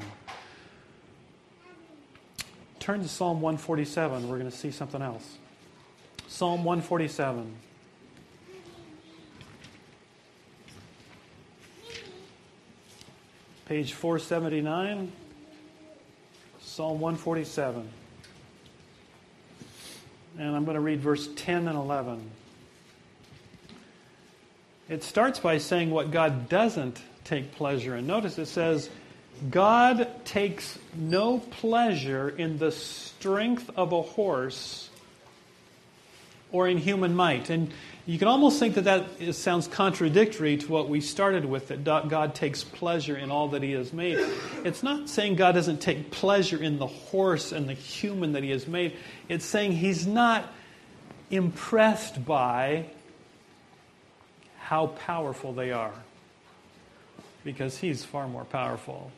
Turn 2.79 3.01
to 3.01 3.09
Psalm 3.09 3.41
147. 3.41 4.29
We're 4.29 4.37
going 4.37 4.49
to 4.49 4.55
see 4.55 4.71
something 4.71 5.01
else. 5.01 5.37
Psalm 6.27 6.63
147. 6.63 7.51
Page 13.65 13.93
479. 13.93 15.11
Psalm 16.75 16.99
147. 16.99 17.87
And 20.37 20.55
I'm 20.57 20.65
going 20.65 20.75
to 20.75 20.81
read 20.81 20.99
verse 20.99 21.29
10 21.37 21.69
and 21.69 21.77
11. 21.77 22.29
It 24.89 25.01
starts 25.01 25.39
by 25.39 25.59
saying 25.59 25.89
what 25.89 26.11
God 26.11 26.49
doesn't 26.49 27.01
take 27.23 27.53
pleasure 27.53 27.95
in. 27.95 28.05
Notice 28.05 28.37
it 28.37 28.47
says, 28.47 28.89
God 29.49 30.25
takes 30.25 30.77
no 30.93 31.39
pleasure 31.39 32.27
in 32.27 32.57
the 32.57 32.73
strength 32.73 33.71
of 33.77 33.93
a 33.93 34.01
horse 34.01 34.89
or 36.51 36.67
in 36.67 36.77
human 36.77 37.15
might. 37.15 37.49
And 37.49 37.71
you 38.05 38.19
can 38.19 38.27
almost 38.27 38.59
think 38.59 38.75
that 38.75 38.83
that 38.83 39.33
sounds 39.33 39.67
contradictory 39.67 40.57
to 40.57 40.71
what 40.71 40.89
we 40.89 41.01
started 41.01 41.45
with, 41.45 41.69
that 41.69 41.83
God 41.83 42.35
takes 42.35 42.63
pleasure 42.63 43.17
in 43.17 43.31
all 43.31 43.49
that 43.49 43.63
He 43.63 43.71
has 43.71 43.91
made. 43.91 44.19
It's 44.63 44.83
not 44.83 45.09
saying 45.09 45.35
God 45.35 45.53
doesn't 45.53 45.81
take 45.81 46.11
pleasure 46.11 46.61
in 46.61 46.77
the 46.77 46.87
horse 46.87 47.51
and 47.51 47.67
the 47.67 47.73
human 47.73 48.33
that 48.33 48.43
He 48.43 48.51
has 48.51 48.67
made. 48.67 48.95
It's 49.27 49.45
saying 49.45 49.73
He's 49.73 50.05
not 50.05 50.51
impressed 51.31 52.25
by 52.25 52.85
how 54.59 54.87
powerful 54.87 55.53
they 55.53 55.71
are 55.71 55.93
because 57.43 57.77
he's 57.77 58.03
far 58.03 58.27
more 58.27 58.45
powerful. 58.45 59.11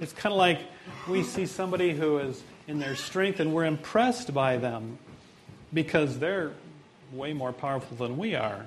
It's 0.00 0.12
kind 0.12 0.32
of 0.32 0.38
like 0.38 0.60
we 1.06 1.22
see 1.22 1.44
somebody 1.44 1.92
who 1.92 2.18
is 2.18 2.42
in 2.66 2.78
their 2.78 2.96
strength 2.96 3.40
and 3.40 3.52
we're 3.52 3.66
impressed 3.66 4.32
by 4.32 4.56
them 4.56 4.98
because 5.72 6.18
they're 6.18 6.52
way 7.12 7.32
more 7.32 7.52
powerful 7.52 7.96
than 7.96 8.16
we 8.16 8.34
are. 8.34 8.66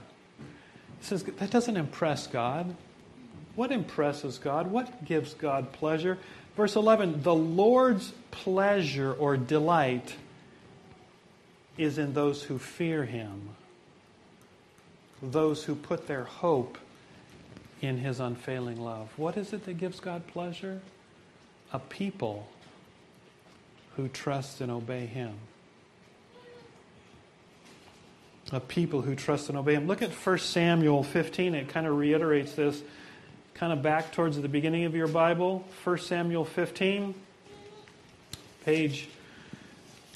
He 0.99 1.05
says 1.05 1.23
that 1.23 1.49
doesn't 1.49 1.77
impress 1.77 2.27
God. 2.27 2.75
What 3.55 3.71
impresses 3.71 4.37
God? 4.37 4.71
What 4.71 5.05
gives 5.05 5.33
God 5.33 5.71
pleasure? 5.73 6.17
Verse 6.55 6.75
11 6.75 7.21
The 7.23 7.35
Lord's 7.35 8.11
pleasure 8.31 9.13
or 9.13 9.37
delight 9.37 10.15
is 11.77 11.97
in 11.97 12.13
those 12.13 12.43
who 12.43 12.59
fear 12.59 13.03
him, 13.05 13.49
those 15.21 15.63
who 15.63 15.75
put 15.75 16.07
their 16.07 16.23
hope 16.23 16.77
in 17.81 17.97
his 17.97 18.19
unfailing 18.19 18.79
love. 18.79 19.09
What 19.17 19.37
is 19.37 19.53
it 19.53 19.65
that 19.65 19.77
gives 19.77 19.99
God 19.99 20.25
pleasure? 20.27 20.81
A 21.73 21.79
people 21.79 22.47
who 23.95 24.07
trust 24.07 24.61
and 24.61 24.71
obey 24.71 25.05
him. 25.05 25.35
A 28.53 28.59
people 28.59 29.01
who 29.01 29.15
trust 29.15 29.49
and 29.49 29.57
obey 29.57 29.73
him. 29.73 29.87
Look 29.87 30.03
at 30.03 30.11
1 30.11 30.37
Samuel 30.37 31.01
15. 31.01 31.55
It 31.55 31.69
kind 31.69 31.87
of 31.87 31.97
reiterates 31.97 32.53
this, 32.53 32.83
kind 33.55 33.73
of 33.73 33.81
back 33.81 34.11
towards 34.11 34.39
the 34.39 34.47
beginning 34.47 34.85
of 34.85 34.93
your 34.93 35.07
Bible. 35.07 35.65
1 35.83 35.97
Samuel 35.97 36.45
15, 36.45 37.15
page 38.63 39.09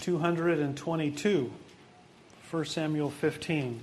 222. 0.01 1.51
1 2.51 2.65
Samuel 2.65 3.09
15. 3.09 3.81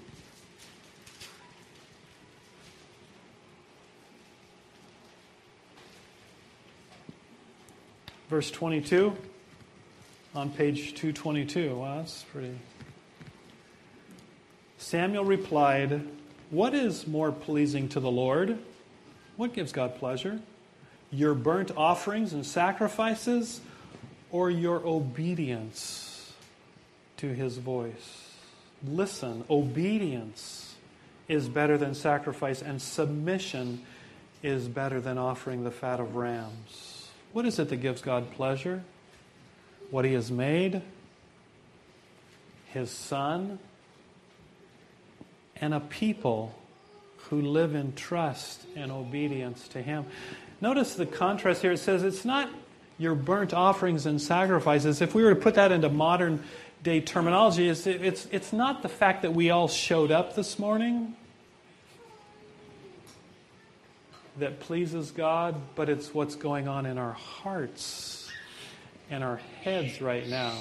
Verse 8.31 8.53
22 8.53 9.17
on 10.37 10.51
page 10.51 10.95
222. 10.95 11.75
Wow, 11.75 11.97
that's 11.97 12.23
pretty. 12.33 12.57
Samuel 14.85 15.25
replied, 15.25 16.07
What 16.51 16.75
is 16.75 17.07
more 17.07 17.33
pleasing 17.33 17.89
to 17.89 18.01
the 18.01 18.11
Lord? 18.11 18.59
What 19.39 19.55
gives 19.55 19.73
God 19.73 19.97
pleasure? 19.97 20.41
Your 21.11 21.33
burnt 21.33 21.71
offerings 21.75 22.35
and 22.35 22.45
sacrifices, 22.45 23.63
or 24.31 24.51
your 24.51 24.87
obedience 24.87 26.35
to 27.17 27.29
his 27.29 27.57
voice? 27.57 28.35
Listen, 28.87 29.45
obedience 29.49 30.75
is 31.29 31.49
better 31.49 31.79
than 31.79 31.95
sacrifice, 31.95 32.61
and 32.61 32.81
submission 32.81 33.81
is 34.43 34.69
better 34.69 35.01
than 35.01 35.17
offering 35.17 35.65
the 35.65 35.71
fat 35.71 35.99
of 35.99 36.15
rams. 36.15 37.09
What 37.33 37.47
is 37.47 37.59
it 37.59 37.71
that 37.71 37.79
gives 37.79 38.03
God 38.03 38.31
pleasure? 38.33 38.85
What 39.91 40.05
he 40.05 40.13
has 40.13 40.31
made, 40.31 40.83
his 42.67 42.91
son, 42.91 43.59
and 45.61 45.75
a 45.75 45.81
people 45.81 46.55
who 47.31 47.41
live 47.41 47.75
in 47.75 47.95
trust 47.95 48.67
and 48.77 48.93
obedience 48.93 49.69
to 49.69 49.83
him. 49.83 50.05
Notice 50.61 50.95
the 50.95 51.07
contrast 51.07 51.63
here. 51.63 51.73
It 51.73 51.79
says 51.79 52.03
it's 52.03 52.25
not 52.25 52.51
your 52.99 53.15
burnt 53.15 53.53
offerings 53.53 54.07
and 54.07 54.21
sacrifices. 54.21 55.01
If 55.01 55.15
we 55.15 55.25
were 55.25 55.35
to 55.35 55.41
put 55.41 55.55
that 55.55 55.73
into 55.73 55.89
modern 55.89 56.43
day 56.83 57.01
terminology, 57.01 57.69
it's, 57.69 57.87
it's, 57.87 58.27
it's 58.31 58.53
not 58.53 58.83
the 58.83 58.89
fact 58.89 59.23
that 59.23 59.33
we 59.33 59.51
all 59.51 59.69
showed 59.69 60.11
up 60.11 60.37
this 60.37 60.59
morning 60.59 61.17
that 64.39 64.61
pleases 64.61 65.11
God, 65.11 65.55
but 65.75 65.89
it's 65.89 66.13
what's 66.13 66.35
going 66.35 66.69
on 66.69 66.87
in 66.87 66.99
our 66.99 67.13
hearts 67.13 68.31
and 69.11 69.23
our 69.23 69.37
heads 69.63 70.01
right 70.01 70.29
now 70.29 70.57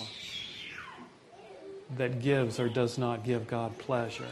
that 1.97 2.21
gives 2.21 2.59
or 2.59 2.69
does 2.69 2.97
not 2.97 3.23
give 3.23 3.47
God 3.47 3.77
pleasure. 3.77 4.27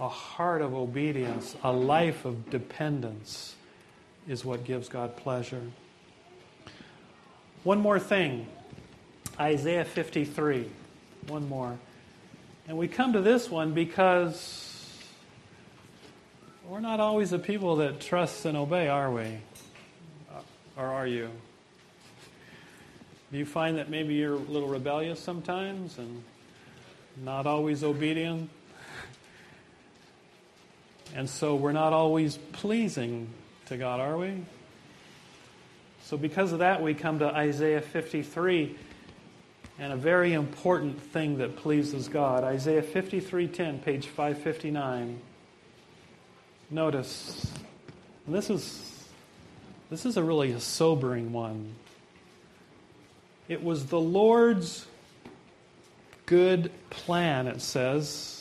A 0.00 0.08
heart 0.08 0.62
of 0.62 0.74
obedience, 0.74 1.54
a 1.62 1.70
life 1.70 2.24
of 2.24 2.48
dependence 2.50 3.54
is 4.26 4.44
what 4.44 4.64
gives 4.64 4.88
God 4.88 5.16
pleasure. 5.16 5.62
One 7.64 7.80
more 7.80 7.98
thing 7.98 8.46
Isaiah 9.38 9.84
53. 9.84 10.70
One 11.28 11.48
more. 11.48 11.78
And 12.66 12.78
we 12.78 12.88
come 12.88 13.12
to 13.12 13.20
this 13.20 13.50
one 13.50 13.72
because 13.72 14.96
we're 16.66 16.80
not 16.80 17.00
always 17.00 17.30
the 17.30 17.38
people 17.38 17.76
that 17.76 18.00
trust 18.00 18.44
and 18.44 18.56
obey, 18.56 18.88
are 18.88 19.10
we? 19.10 19.38
Uh, 20.32 20.40
or 20.76 20.86
are 20.86 21.06
you? 21.06 21.30
Do 23.32 23.38
you 23.38 23.46
find 23.46 23.76
that 23.76 23.90
maybe 23.90 24.14
you're 24.14 24.34
a 24.34 24.36
little 24.36 24.68
rebellious 24.68 25.20
sometimes 25.20 25.98
and 25.98 26.22
not 27.22 27.46
always 27.46 27.82
obedient? 27.84 28.50
And 31.14 31.28
so 31.28 31.56
we're 31.56 31.72
not 31.72 31.92
always 31.92 32.36
pleasing 32.52 33.28
to 33.66 33.76
God, 33.76 34.00
are 34.00 34.16
we? 34.16 34.44
So, 36.04 36.16
because 36.16 36.52
of 36.52 36.58
that, 36.58 36.82
we 36.82 36.94
come 36.94 37.20
to 37.20 37.26
Isaiah 37.26 37.80
53 37.80 38.76
and 39.78 39.92
a 39.92 39.96
very 39.96 40.32
important 40.32 41.00
thing 41.00 41.38
that 41.38 41.56
pleases 41.56 42.08
God. 42.08 42.44
Isaiah 42.44 42.82
53:10, 42.82 43.78
page 43.82 44.06
559. 44.06 45.20
Notice, 46.70 47.52
this 48.28 48.50
is 48.50 49.08
this 49.90 50.06
is 50.06 50.16
a 50.16 50.22
really 50.22 50.52
a 50.52 50.60
sobering 50.60 51.32
one. 51.32 51.74
It 53.48 53.64
was 53.64 53.86
the 53.86 54.00
Lord's 54.00 54.86
good 56.26 56.70
plan, 56.90 57.48
it 57.48 57.60
says. 57.60 58.39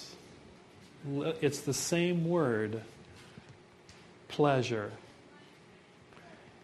It's 1.08 1.62
the 1.62 1.74
same 1.74 2.28
word, 2.28 2.82
pleasure. 4.28 4.92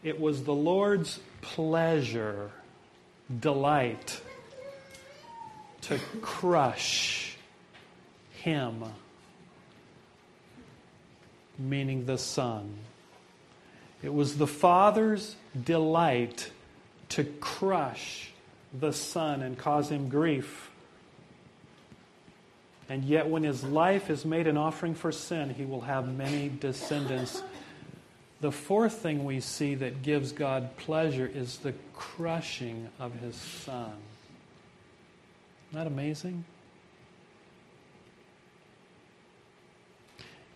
It 0.03 0.19
was 0.19 0.43
the 0.43 0.53
Lord's 0.53 1.19
pleasure, 1.41 2.51
delight 3.39 4.21
to 5.81 5.99
crush 6.21 7.37
him, 8.31 8.83
meaning 11.57 12.05
the 12.05 12.17
Son. 12.17 12.75
It 14.03 14.13
was 14.13 14.37
the 14.37 14.47
Father's 14.47 15.35
delight 15.63 16.51
to 17.09 17.23
crush 17.23 18.31
the 18.77 18.91
Son 18.91 19.41
and 19.41 19.57
cause 19.57 19.89
him 19.89 20.09
grief. 20.09 20.69
And 22.87 23.03
yet, 23.03 23.27
when 23.27 23.43
his 23.43 23.63
life 23.63 24.09
is 24.09 24.25
made 24.25 24.47
an 24.47 24.57
offering 24.57 24.93
for 24.93 25.11
sin, 25.11 25.49
he 25.49 25.65
will 25.65 25.81
have 25.81 26.07
many 26.07 26.49
descendants. 26.49 27.41
The 28.41 28.51
fourth 28.51 28.93
thing 28.93 29.25
we 29.25 29.39
see 29.39 29.75
that 29.75 30.03
gives 30.03 30.31
God 30.31 30.77
pleasure 30.77 31.29
is 31.31 31.57
the 31.57 31.73
crushing 31.93 32.89
of 32.99 33.13
his 33.19 33.35
Son. 33.35 33.93
Isn't 35.69 35.79
that 35.79 35.87
amazing? 35.87 36.45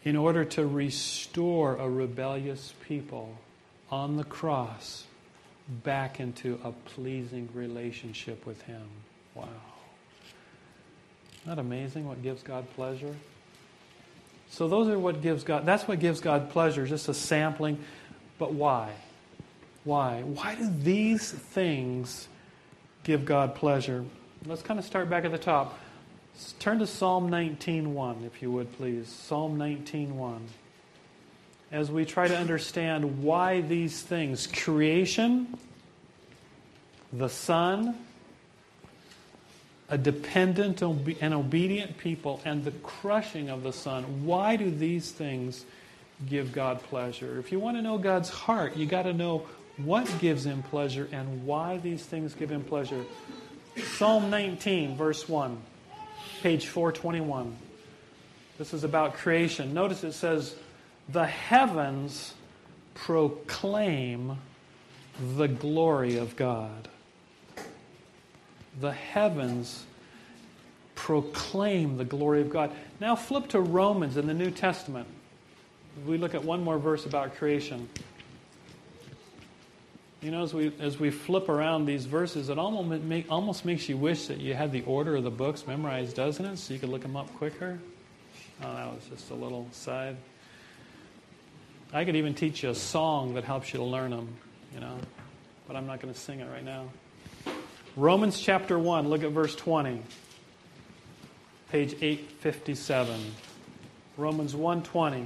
In 0.04 0.16
order 0.16 0.46
to 0.46 0.66
restore 0.66 1.76
a 1.76 1.90
rebellious 1.90 2.74
people 2.88 3.36
on 3.92 4.18
the 4.18 4.24
cross 4.24 5.06
back 5.84 6.20
into 6.20 6.60
a 6.64 6.72
pleasing 6.72 7.50
relationship 7.54 8.46
with 8.46 8.62
Him. 8.64 8.88
Wow. 9.36 9.48
Isn't 11.42 11.56
that 11.56 11.62
amazing 11.62 12.08
what 12.08 12.22
gives 12.22 12.44
God 12.44 12.70
pleasure? 12.76 13.16
So 14.50 14.68
those 14.68 14.90
are 14.90 15.00
what 15.00 15.22
gives 15.22 15.44
God 15.44 15.66
that's 15.66 15.88
what 15.88 16.00
gives 16.00 16.20
God 16.20 16.50
pleasure, 16.50 16.86
just 16.86 17.08
a 17.08 17.14
sampling. 17.14 17.80
But 18.38 18.54
why? 18.54 18.92
Why? 19.84 20.22
Why 20.24 20.56
do 20.56 20.70
these 20.70 21.32
things 21.32 22.28
give 23.04 23.26
God 23.26 23.56
pleasure? 23.56 24.06
Let's 24.46 24.62
kind 24.62 24.80
of 24.80 24.86
start 24.86 25.10
back 25.10 25.26
at 25.26 25.32
the 25.32 25.38
top. 25.38 25.78
Turn 26.60 26.80
to 26.80 26.88
Psalm 26.88 27.30
19:1 27.30 28.26
if 28.26 28.42
you 28.42 28.52
would 28.52 28.72
please. 28.74 29.08
Psalm 29.08 29.58
19:1. 29.58 30.40
As 31.72 31.92
we 31.92 32.04
try 32.04 32.28
to 32.28 32.36
understand 32.36 33.22
why 33.22 33.62
these 33.62 34.02
things, 34.02 34.48
creation, 34.48 35.58
the 37.14 37.30
Son, 37.30 37.96
a 39.90 39.98
dependent 39.98 40.82
and 40.82 41.34
obedient 41.34 41.98
people, 41.98 42.42
and 42.46 42.64
the 42.64 42.72
crushing 42.72 43.50
of 43.50 43.64
the 43.64 43.74
Son, 43.74 44.26
why 44.26 44.56
do 44.56 44.70
these 44.70 45.12
things 45.12 45.66
give 46.28 46.52
God 46.52 46.82
pleasure? 46.84 47.40
If 47.40 47.52
you 47.52 47.60
want 47.60 47.78
to 47.78 47.82
know 47.82 47.98
God's 47.98 48.30
heart, 48.30 48.78
you 48.78 48.86
got 48.86 49.04
to 49.04 49.14
know 49.14 49.48
what 49.78 50.14
gives 50.20 50.46
him 50.46 50.62
pleasure 50.64 51.08
and 51.12 51.46
why 51.46 51.78
these 51.78 52.04
things 52.04 52.36
give 52.36 52.52
him 52.52 52.64
pleasure. 52.64 53.04
Psalm 53.96 54.30
19, 54.30 54.96
verse 54.96 55.28
1. 55.28 55.58
page 56.42 56.68
421. 56.68 57.56
This 58.58 58.74
is 58.74 58.84
about 58.84 59.14
creation. 59.14 59.74
Notice 59.74 60.04
it 60.04 60.14
says, 60.14 60.56
The 61.08 61.26
heavens 61.26 62.34
proclaim 62.94 64.38
the 65.38 65.48
glory 65.48 66.18
of 66.18 66.36
God. 66.36 66.90
The 68.80 68.92
heavens 68.92 69.86
proclaim 70.96 71.98
the 71.98 72.06
glory 72.06 72.42
of 72.42 72.50
God. 72.50 72.72
Now 73.00 73.16
flip 73.16 73.48
to 73.50 73.62
Romans 73.62 74.18
in 74.18 74.28
the 74.28 74.34
New 74.34 74.52
Testament. 74.52 75.08
We 76.06 76.18
look 76.18 76.36
at 76.36 76.44
one 76.44 76.64
more 76.64 76.78
verse 76.78 77.06
about 77.06 77.36
creation. 77.36 77.90
You 80.22 80.32
know, 80.32 80.44
as 80.44 80.54
we, 80.54 80.74
as 80.80 81.00
we 81.00 81.10
flip 81.12 81.48
around 81.48 81.86
these 81.86 82.06
verses, 82.06 82.50
it 82.50 82.60
almost, 82.60 83.04
make, 83.04 83.32
almost 83.32 83.64
makes 83.64 83.88
you 83.88 83.96
wish 83.96 84.28
that 84.28 84.40
you 84.40 84.54
had 84.54 84.74
the 84.74 84.82
order 84.84 85.16
of 85.16 85.24
the 85.24 85.32
books 85.32 85.66
memorized, 85.66 86.18
doesn't 86.18 86.46
it? 86.46 86.58
So 86.58 86.74
you 86.74 86.80
could 86.80 86.90
look 86.90 87.04
them 87.04 87.16
up 87.16 87.34
quicker. 87.38 87.80
Oh, 88.62 88.74
that 88.74 88.94
was 88.94 89.06
just 89.10 89.32
a 89.32 89.36
little 89.36 89.68
side. 89.72 90.18
I 91.94 92.04
could 92.04 92.18
even 92.18 92.34
teach 92.34 92.64
you 92.64 92.70
a 92.70 92.76
song 92.76 93.34
that 93.36 93.46
helps 93.46 93.74
you 93.74 93.80
to 93.80 93.86
learn 93.86 94.12
them, 94.12 94.28
you 94.74 94.82
know, 94.82 94.98
but 95.68 95.78
I'm 95.78 95.88
not 95.88 96.02
going 96.02 96.14
to 96.14 96.20
sing 96.20 96.42
it 96.42 96.50
right 96.52 96.66
now. 96.66 96.86
Romans 98.00 98.40
chapter 98.40 98.80
1, 98.80 99.10
look 99.10 99.24
at 99.24 99.32
verse 99.32 99.54
20. 99.58 100.02
Page 101.70 101.96
857. 102.02 103.20
Romans 104.16 104.56
1:20. 104.56 105.26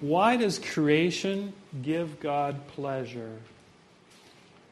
Why 0.00 0.36
does 0.36 0.58
creation 0.58 1.54
give 1.80 2.20
God 2.20 2.68
pleasure? 2.68 3.38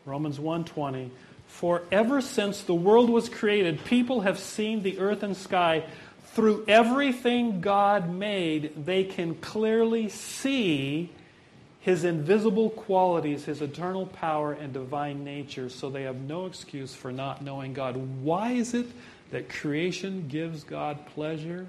Romans 0.05 0.39
1:20 0.39 1.09
For 1.47 1.81
ever 1.91 2.21
since 2.21 2.61
the 2.61 2.75
world 2.75 3.09
was 3.09 3.31
created 3.31 3.83
people 3.87 4.21
have 4.21 4.39
seen 4.39 4.83
the 4.83 4.99
earth 4.99 5.23
and 5.23 5.35
sky 5.35 5.85
through 6.35 6.67
everything 6.69 7.63
God 7.63 8.11
made 8.11 8.85
they 8.85 9.05
can 9.05 9.37
clearly 9.37 10.11
see 10.11 11.09
his 11.87 12.03
invisible 12.03 12.71
qualities, 12.71 13.45
his 13.45 13.63
eternal 13.63 14.07
power 14.07 14.55
and 14.55 14.73
divine 14.73 15.23
nature 15.23 15.69
so 15.69 15.89
they 15.89 16.03
have 16.03 16.17
no 16.17 16.47
excuse 16.47 16.93
for 16.93 17.13
not 17.13 17.43
knowing 17.43 17.73
God. 17.73 17.97
Why 18.25 18.51
is 18.51 18.75
it 18.75 18.89
that 19.31 19.49
creation 19.49 20.27
gives 20.27 20.65
God 20.65 21.07
pleasure? 21.15 21.65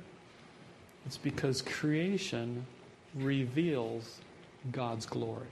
It's 1.05 1.17
because 1.17 1.61
creation 1.61 2.65
reveals 3.13 4.17
God's 4.71 5.05
glory. 5.05 5.45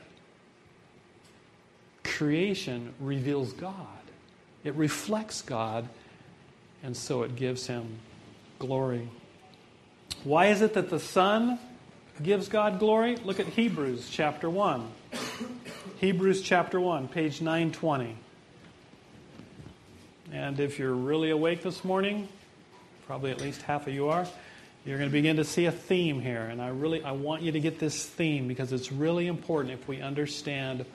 Creation 2.04 2.91
reveals 2.99 3.54
God, 3.54 3.75
it 4.63 4.73
reflects 4.73 5.43
God, 5.43 5.88
and 6.82 6.97
so 6.97 7.21
it 7.21 7.36
gives 7.36 7.67
him 7.67 7.99
glory. 8.58 9.10
Why 10.23 10.47
is 10.47 10.63
it 10.63 10.73
that 10.73 10.89
the 10.89 10.99
Son 10.99 11.60
gives 12.23 12.47
God 12.47 12.80
glory? 12.80 13.17
Look 13.17 13.39
at 13.39 13.47
Hebrews 13.47 14.10
chapter 14.10 14.49
1. 14.49 14.88
Hebrews 15.97 16.41
chapter 16.41 16.80
1, 16.80 17.08
page 17.10 17.41
920. 17.41 18.15
And 20.32 20.60
if 20.60 20.80
you're 20.80 20.93
really 20.93 21.30
awake 21.30 21.62
this 21.62 21.84
morning, 21.84 22.28
probably 23.06 23.32
at 23.32 23.41
least 23.41 23.62
half 23.63 23.88
of 23.88 23.93
you 23.93 24.10
are, 24.10 24.28
you're 24.86 24.97
going 24.97 25.10
to 25.10 25.13
begin 25.13 25.38
to 25.38 25.43
see 25.43 25.65
a 25.65 25.71
theme 25.71 26.21
here. 26.21 26.43
And 26.43 26.62
I 26.62 26.69
really 26.69 27.04
I 27.04 27.12
want 27.12 27.41
you 27.41 27.51
to 27.51 27.60
get 27.60 27.80
this 27.80 28.06
theme 28.06 28.47
because 28.47 28.71
it's 28.71 28.91
really 28.91 29.28
important 29.28 29.73
if 29.73 29.88
we 29.88 30.01
understand 30.01 30.86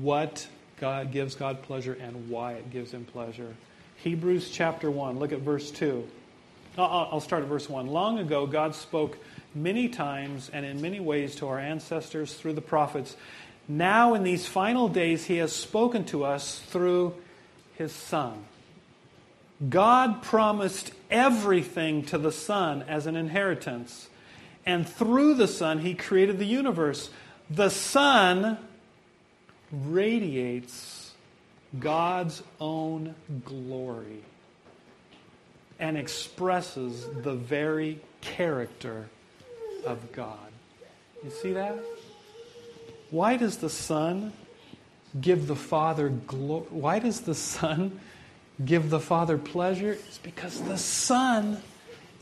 what 0.00 0.46
God 0.80 1.12
gives 1.12 1.34
God 1.34 1.62
pleasure 1.62 1.96
and 2.00 2.28
why 2.28 2.54
it 2.54 2.70
gives 2.70 2.92
him 2.92 3.04
pleasure. 3.04 3.54
Hebrews 3.98 4.50
chapter 4.50 4.90
1, 4.90 5.18
look 5.18 5.32
at 5.32 5.40
verse 5.40 5.70
2. 5.70 6.06
Uh, 6.76 6.82
uh, 6.82 7.08
I'll 7.10 7.20
start 7.20 7.42
at 7.42 7.48
verse 7.48 7.68
1. 7.68 7.86
Long 7.86 8.18
ago, 8.18 8.46
God 8.46 8.74
spoke 8.74 9.18
many 9.54 9.88
times 9.88 10.50
and 10.52 10.64
in 10.64 10.80
many 10.80 11.00
ways 11.00 11.34
to 11.36 11.48
our 11.48 11.58
ancestors 11.58 12.34
through 12.34 12.54
the 12.54 12.60
prophets. 12.60 13.16
Now, 13.68 14.14
in 14.14 14.24
these 14.24 14.46
final 14.46 14.88
days, 14.88 15.24
He 15.24 15.36
has 15.38 15.52
spoken 15.52 16.04
to 16.06 16.24
us 16.24 16.58
through 16.58 17.14
His 17.74 17.92
Son. 17.92 18.44
God 19.68 20.22
promised 20.22 20.92
everything 21.10 22.04
to 22.06 22.18
the 22.18 22.32
Son 22.32 22.82
as 22.88 23.06
an 23.06 23.16
inheritance. 23.16 24.08
And 24.66 24.88
through 24.88 25.34
the 25.34 25.48
Son, 25.48 25.78
He 25.78 25.94
created 25.94 26.38
the 26.38 26.46
universe. 26.46 27.10
The 27.48 27.70
Son 27.70 28.58
radiates 29.70 31.12
God's 31.78 32.42
own 32.60 33.14
glory 33.44 34.22
and 35.78 35.96
expresses 35.96 37.06
the 37.22 37.34
very 37.34 38.00
character 38.20 39.08
of 39.84 40.12
God. 40.12 40.52
You 41.24 41.30
see 41.30 41.52
that? 41.52 41.78
Why 43.10 43.36
does 43.36 43.58
the 43.58 43.70
Son 43.70 44.32
give 45.20 45.46
the 45.46 45.56
Father 45.56 46.08
glory? 46.08 46.66
Why 46.70 46.98
does 46.98 47.20
the 47.20 47.34
Son 47.34 48.00
give 48.64 48.90
the 48.90 49.00
Father 49.00 49.38
pleasure? 49.38 49.92
It's 49.92 50.18
because 50.18 50.60
the 50.62 50.78
Son 50.78 51.62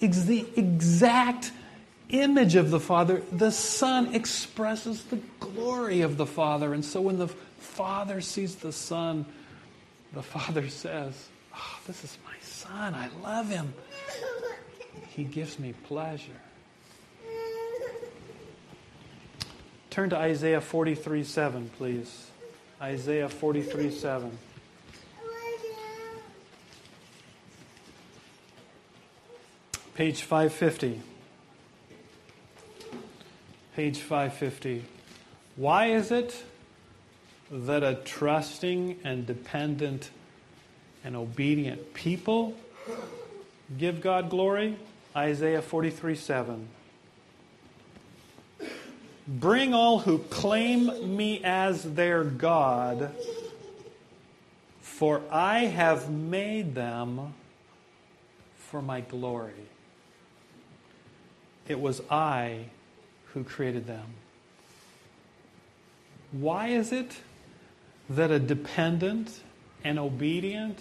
is 0.01 0.27
the 0.27 0.47
exact 0.57 1.53
image 2.09 2.57
of 2.57 2.71
the 2.71 2.81
Father. 2.81 3.23
The 3.33 3.53
Son 3.53 4.15
expresses 4.15 5.05
the 5.05 5.21
glory 5.39 6.01
of 6.01 6.17
the 6.17 6.27
Father. 6.27 6.75
And 6.75 6.85
so 6.85 7.01
when 7.01 7.19
the 7.19 7.29
Father 7.29 8.21
sees 8.21 8.57
the 8.57 8.73
Son, 8.73 9.25
the 10.13 10.23
Father 10.23 10.69
says, 10.69 11.29
oh, 11.55 11.79
This 11.87 12.05
is 12.05 12.19
my 12.27 12.35
Son. 12.43 12.95
I 12.95 13.09
love 13.23 13.49
him. 13.49 13.73
He 15.11 15.25
gives 15.25 15.59
me 15.59 15.75
pleasure. 15.85 16.41
Turn 19.91 20.09
to 20.11 20.17
Isaiah 20.17 20.61
43 20.61 21.25
7, 21.25 21.71
please. 21.77 22.31
Isaiah 22.81 23.29
43 23.29 23.91
7. 23.91 24.39
Page 29.97 30.23
550. 30.23 31.03
Page 33.75 33.99
550. 33.99 34.85
Why 35.57 35.87
is 35.87 36.13
it 36.13 36.45
that 37.51 37.83
a 37.83 37.97
trusting 37.97 39.01
and 39.03 39.27
dependent 39.27 40.11
and 41.05 41.17
obedient 41.17 41.93
people 41.95 42.55
give 43.77 44.01
God 44.01 44.31
glory? 44.31 44.77
Isaiah 45.17 45.61
43 45.61 46.15
7. 46.15 46.69
Bring 49.29 49.75
all 49.75 50.01
who 50.01 50.19
claim 50.19 51.17
me 51.17 51.43
as 51.45 51.95
their 51.95 52.25
God, 52.25 53.13
for 54.81 55.23
I 55.31 55.61
have 55.67 56.11
made 56.11 56.75
them 56.75 57.35
for 58.57 58.83
my 58.83 59.01
glory. 59.01 59.53
It 61.69 61.81
was 61.81 62.03
I 62.11 62.65
who 63.33 63.45
created 63.45 63.87
them. 63.87 64.07
Why 66.33 66.69
is 66.69 66.93
it 66.93 67.19
that 68.09 68.31
a 68.31 68.39
dependent 68.39 69.43
and 69.85 69.99
obedient 69.99 70.79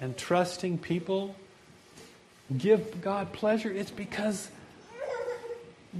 and 0.00 0.16
trusting 0.16 0.78
people 0.78 1.34
give 2.56 3.00
God 3.02 3.32
pleasure? 3.32 3.70
It's 3.70 3.90
because 3.90 4.50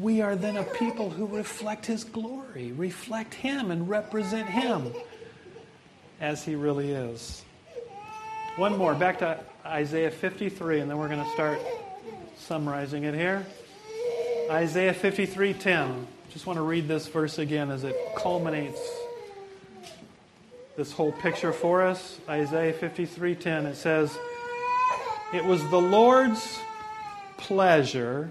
we 0.01 0.21
are 0.21 0.37
then 0.37 0.57
a 0.57 0.63
people 0.63 1.11
who 1.11 1.27
reflect 1.27 1.87
His 1.87 2.05
glory, 2.05 2.73
reflect 2.73 3.35
Him, 3.35 3.71
and 3.71 3.89
represent 3.89 4.49
Him 4.49 4.93
as 6.21 6.45
He 6.45 6.55
really 6.55 6.93
is. 6.93 7.45
One 8.57 8.77
more, 8.77 8.95
back 8.95 9.19
to 9.19 9.39
Isaiah 9.65 10.11
53, 10.11 10.81
and 10.81 10.91
then 10.91 10.99
we're 10.99 11.09
going 11.09 11.23
to 11.23 11.31
start 11.33 11.59
summarizing 12.39 13.05
it 13.05 13.15
here. 13.15 13.45
Isaiah 14.51 14.95
53:10. 14.95 16.07
Just 16.31 16.47
want 16.47 16.59
to 16.59 16.63
read 16.63 16.87
this 16.87 17.07
verse 17.09 17.39
again 17.39 17.71
as 17.71 17.85
it 17.85 17.97
culminates 18.17 18.81
this 20.77 20.93
whole 20.93 21.13
picture 21.13 21.53
for 21.53 21.83
us. 21.83 22.19
Isaiah 22.29 22.73
53:10. 22.73 23.67
It 23.67 23.77
says, 23.77 24.17
"It 25.35 25.45
was 25.45 25.67
the 25.71 25.81
Lord's 25.81 26.61
pleasure 27.39 28.31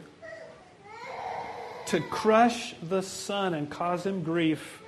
to 1.88 2.00
crush 2.00 2.74
the 2.82 3.02
son 3.02 3.54
and 3.54 3.70
cause 3.70 4.06
him 4.06 4.24
grief, 4.24 4.82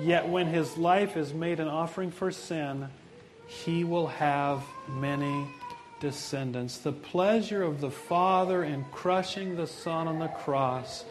yet 0.00 0.28
when 0.28 0.46
his 0.46 0.76
life 0.76 1.16
is 1.16 1.34
made 1.34 1.60
an 1.60 1.68
offering 1.68 2.10
for 2.10 2.30
sin, 2.30 2.88
he 3.46 3.82
will 3.84 4.06
have 4.06 4.62
many 4.88 5.48
descendants. 6.00 6.78
The 6.78 6.92
pleasure 6.92 7.62
of 7.62 7.80
the 7.80 7.90
Father 7.90 8.64
in 8.64 8.84
crushing 8.92 9.56
the 9.56 9.66
Son 9.66 10.06
on 10.06 10.18
the 10.18 10.28
cross 10.28 11.04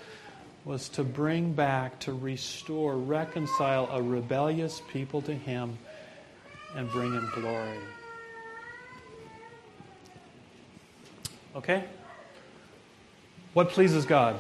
was 0.66 0.90
to 0.90 1.04
bring 1.04 1.54
back, 1.54 2.00
to 2.02 2.14
restore, 2.14 2.96
reconcile 2.96 3.88
a 3.92 4.02
rebellious 4.02 4.82
people 4.92 5.22
to 5.24 5.34
Him 5.34 5.78
and 6.76 6.90
bring 6.92 7.14
Him 7.14 7.30
glory. 7.34 7.80
Okay? 11.56 11.86
What 13.54 13.70
pleases 13.70 14.06
God? 14.06 14.38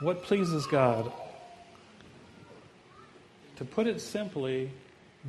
What 0.00 0.22
pleases 0.22 0.66
God? 0.66 1.12
To 3.56 3.64
put 3.64 3.86
it 3.86 4.00
simply, 4.00 4.70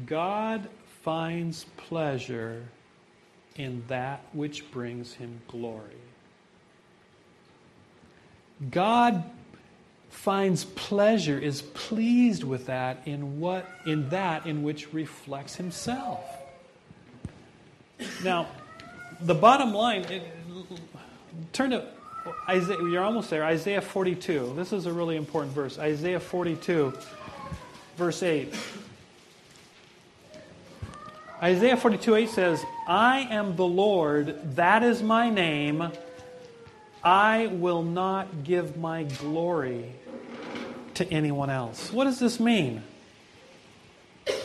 God 0.06 0.68
finds 1.04 1.66
pleasure 1.78 2.64
in 3.56 3.84
that 3.88 4.22
which 4.34 4.70
brings 4.72 5.14
him 5.14 5.40
glory. 5.48 6.02
God 8.72 9.24
finds 10.10 10.64
pleasure, 10.64 11.38
is 11.38 11.62
pleased 11.62 12.44
with 12.44 12.66
that 12.66 13.02
in 13.06 13.40
what 13.40 13.70
in 13.86 14.10
that 14.10 14.46
in 14.46 14.64
which 14.64 14.94
reflects 14.94 15.56
himself. 15.56 16.24
Now, 18.24 18.48
the 19.22 19.36
bottom 19.36 19.74
line, 19.74 20.04
it, 20.06 20.24
turn 21.54 21.72
to 21.72 21.86
Isaiah, 22.50 22.78
you're 22.80 23.04
almost 23.04 23.30
there. 23.30 23.44
Isaiah 23.44 23.82
42. 23.82 24.54
This 24.56 24.74
is 24.74 24.86
a 24.86 24.94
really 24.94 25.16
important 25.16 25.54
verse. 25.54 25.78
Isaiah 25.78 26.20
42, 26.20 26.94
verse 27.98 28.24
8. 28.24 28.54
Isaiah 31.42 31.78
42, 31.78 32.16
8 32.16 32.30
says, 32.30 32.64
I 32.88 33.28
am 33.30 33.56
the 33.56 33.66
Lord, 33.66 34.56
that 34.56 34.84
is 34.84 35.04
my 35.04 35.30
name. 35.30 35.92
I 37.04 37.48
will 37.48 37.84
not 37.84 38.44
give 38.44 38.78
my 38.78 39.04
glory 39.04 39.92
to 40.96 41.08
anyone 41.12 41.50
else. 41.50 41.92
What 41.92 42.06
does 42.06 42.20
this 42.20 42.40
mean? 42.40 42.82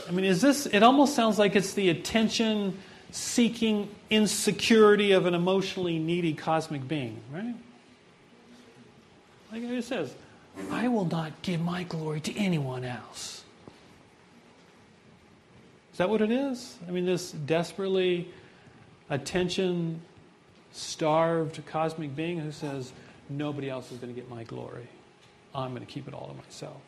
I 0.07 0.11
mean, 0.11 0.27
is 0.27 0.43
this, 0.43 0.67
it 0.67 0.83
almost 0.83 1.15
sounds 1.15 1.39
like 1.39 1.57
it's 1.57 1.73
the 1.73 1.89
attention 1.89 2.79
seeking 3.13 3.89
insecurity 4.11 5.13
of 5.13 5.27
an 5.27 5.35
emotionally 5.35 5.99
needy 5.99 6.35
cosmic 6.35 6.87
being, 6.87 7.21
right? 7.33 7.55
Like 9.53 9.63
it 9.63 9.85
says, 9.85 10.15
I 10.71 10.89
will 10.89 11.05
not 11.05 11.43
give 11.43 11.61
my 11.61 11.83
glory 11.85 12.21
to 12.21 12.37
anyone 12.37 12.85
else. 12.85 13.43
Is 15.93 15.99
that 15.99 16.09
what 16.09 16.23
it 16.23 16.31
is? 16.31 16.77
I 16.87 16.93
mean, 16.93 17.05
this 17.05 17.33
desperately 17.33 18.29
attention 19.09 20.01
starved 20.73 21.61
cosmic 21.67 22.15
being 22.15 22.39
who 22.39 22.53
says, 22.53 22.93
nobody 23.29 23.69
else 23.69 23.91
is 23.91 23.99
going 23.99 24.15
to 24.15 24.19
get 24.19 24.31
my 24.31 24.45
glory. 24.45 24.89
I'm 25.55 25.71
going 25.71 25.85
to 25.85 25.93
keep 25.93 26.07
it 26.07 26.15
all 26.15 26.29
to 26.29 26.35
myself. 26.35 26.81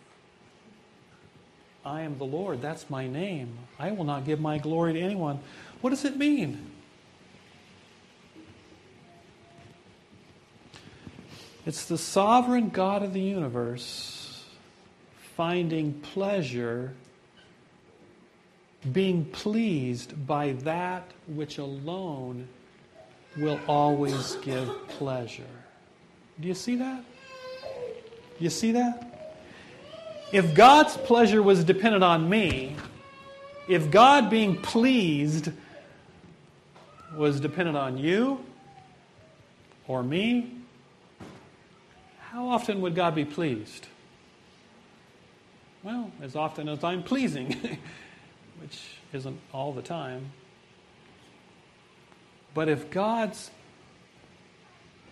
I 1.85 2.03
am 2.03 2.17
the 2.19 2.25
Lord. 2.25 2.63
That's 2.63 2.89
my 2.89 3.09
name. 3.09 3.59
I 3.79 3.91
will 3.91 4.05
not 4.05 4.25
give 4.25 4.41
my 4.41 4.59
glory 4.59 4.93
to 4.93 5.01
anyone. 5.01 5.41
What 5.81 5.91
does 5.91 6.05
it 6.05 6.17
mean? 6.17 6.72
It's 11.65 11.85
the 11.85 11.99
sovereign 11.99 12.71
God 12.71 13.05
of 13.05 13.13
the 13.13 13.21
universe 13.21 14.45
finding 15.37 15.93
pleasure, 15.95 16.93
being 18.93 19.25
pleased 19.27 20.27
by 20.27 20.53
that 20.65 21.09
which 21.29 21.59
alone 21.59 22.49
will 23.37 23.61
always 23.69 24.35
give 24.37 24.69
pleasure. 24.89 25.45
Do 26.41 26.49
you 26.49 26.55
see 26.55 26.77
that? 26.77 27.05
You 28.41 28.51
see 28.51 28.73
that? 28.73 29.37
If 30.33 30.55
God's 30.55 30.97
pleasure 30.97 31.43
was 31.43 31.63
dependent 31.63 32.03
on 32.03 32.29
me, 32.29 32.75
if 33.69 33.91
God 33.91 34.31
being 34.31 34.61
pleased 34.61 35.51
was 37.15 37.39
dependent 37.39 37.77
on 37.77 37.99
you 37.99 38.45
or 39.87 40.03
me, 40.03 40.62
how 42.33 42.49
often 42.49 42.81
would 42.81 42.95
God 42.95 43.15
be 43.15 43.27
pleased? 43.27 43.87
Well, 45.83 46.11
as 46.23 46.35
often 46.35 46.67
as 46.67 46.83
I'm 46.83 47.03
pleasing, 47.03 47.53
which 48.61 48.81
isn't 49.13 49.39
all 49.53 49.75
the 49.75 49.83
time. 49.83 50.33
But 52.55 52.71
if 52.71 52.91
God's 52.91 53.51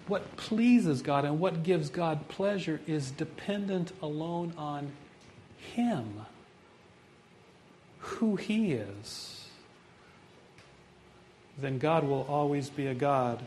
what 0.07 0.37
pleases 0.37 1.03
God 1.03 1.25
and 1.25 1.39
what 1.39 1.63
gives 1.63 1.91
God 1.91 2.27
pleasure 2.29 2.81
is 2.87 3.11
dependent 3.11 3.93
alone 4.03 4.55
on 4.57 4.91
Him, 5.75 6.27
who 7.99 8.37
He 8.37 8.73
is, 8.73 9.47
then 11.59 11.79
God 11.79 12.03
will 12.03 12.27
always 12.29 12.71
be 12.71 12.87
a 12.87 12.95
God 12.95 13.43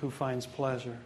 who 0.00 0.10
finds 0.10 0.46
pleasure. 0.46 0.98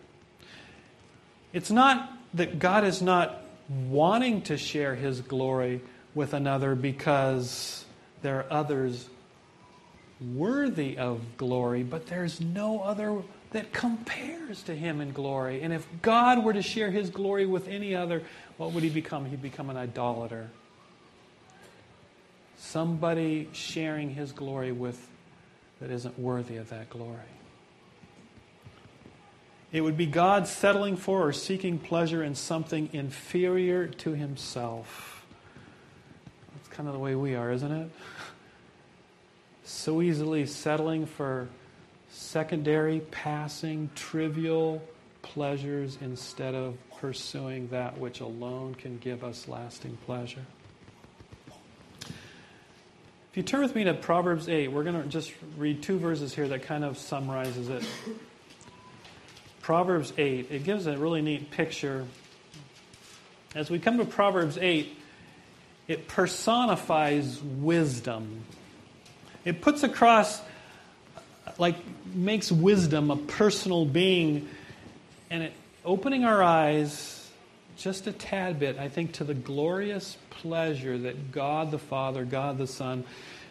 It's 1.55 1.71
not 1.71 2.13
that 2.35 2.59
God 2.59 2.85
is 2.85 3.01
not 3.01 3.43
wanting 3.69 4.43
to 4.43 4.59
share 4.59 4.95
His 4.95 5.23
glory 5.23 5.81
with 6.15 6.35
another 6.35 6.75
because 6.75 7.87
there 8.21 8.41
are 8.41 8.47
others 8.51 9.09
worthy 10.35 10.99
of 10.99 11.37
glory, 11.37 11.83
but 11.83 12.07
there's 12.07 12.41
no 12.41 12.81
other 12.81 13.23
that 13.55 13.73
compares 13.73 14.65
to 14.65 14.75
him 14.75 15.01
in 15.01 15.13
glory. 15.13 15.63
And 15.63 15.73
if 15.73 15.87
God 16.03 16.45
were 16.45 16.53
to 16.53 16.61
share 16.61 16.91
his 16.91 17.09
glory 17.09 17.47
with 17.47 17.69
any 17.69 17.95
other, 17.95 18.23
what 18.57 18.73
would 18.73 18.83
he 18.83 18.91
become? 18.91 19.27
He'd 19.27 19.43
become 19.43 19.71
an 19.71 19.77
idolater. 19.77 20.51
Somebody 22.59 23.49
sharing 23.53 24.11
his 24.11 24.33
glory 24.33 24.73
with 24.73 25.09
that 25.81 25.91
isn't 25.93 26.19
worthy 26.19 26.57
of 26.57 26.71
that 26.71 26.91
glory. 26.91 27.15
It 29.75 29.81
would 29.81 29.97
be 29.97 30.07
God 30.07 30.47
settling 30.47 30.97
for 30.97 31.27
or 31.27 31.33
seeking 31.33 31.81
pleasure 31.81 32.23
in 32.23 32.37
something 32.37 32.91
inferior 32.93 33.89
to 33.89 34.13
himself. 34.13 35.27
That's 36.55 36.69
kind 36.69 36.89
of 36.89 36.93
the 36.93 37.01
way 37.01 37.17
we 37.17 37.35
are, 37.35 37.51
isn't 37.51 37.73
it? 37.73 37.91
so 39.65 40.01
easily 40.01 40.47
settling 40.47 41.07
for 41.07 41.49
secondary, 42.09 43.01
passing, 43.11 43.91
trivial 43.97 44.81
pleasures 45.23 45.99
instead 46.01 46.55
of 46.55 46.77
pursuing 47.01 47.67
that 47.71 47.99
which 47.99 48.21
alone 48.21 48.77
can 48.77 48.99
give 48.99 49.25
us 49.25 49.49
lasting 49.49 49.99
pleasure. 50.07 50.45
If 52.07 53.37
you 53.39 53.43
turn 53.43 53.63
with 53.63 53.75
me 53.75 53.83
to 53.83 53.95
Proverbs 53.95 54.49
8, 54.49 54.69
we're 54.69 54.85
going 54.85 55.03
to 55.03 55.09
just 55.09 55.33
read 55.59 55.83
two 55.83 55.99
verses 55.99 56.33
here 56.33 56.47
that 56.47 56.63
kind 56.63 56.85
of 56.85 56.97
summarizes 56.97 57.69
it. 57.69 57.85
Proverbs 59.65 60.13
8, 60.19 60.49
it 60.51 60.65
gives 60.65 60.87
a 60.87 60.95
really 60.99 61.23
neat 61.23 61.51
picture. 61.51 62.05
As 63.55 63.71
we 63.71 63.79
come 63.79 63.97
to 63.97 64.05
Proverbs 64.05 64.59
8, 64.59 64.95
it 65.89 66.07
personifies 66.07 67.41
wisdom. 67.43 68.45
It 69.43 69.63
puts 69.63 69.83
across, 69.83 70.43
like, 71.57 71.77
makes 72.15 72.53
wisdom 72.53 73.11
a 73.11 73.17
personal 73.17 73.87
being, 73.87 74.51
and 75.31 75.45
it 75.45 75.55
opening 75.83 76.27
our 76.27 76.43
eyes 76.43 77.27
just 77.79 78.07
a 78.07 78.13
tad 78.13 78.61
bit, 78.61 78.77
I 78.79 78.91
think, 78.91 79.13
to 79.13 79.25
the 79.25 79.33
glorious 79.33 80.19
pleasure 80.29 80.99
that 80.99 81.33
God 81.33 81.71
the 81.71 81.79
Father, 81.79 82.27
God 82.27 82.59
the 82.59 82.67
Son, 82.67 83.03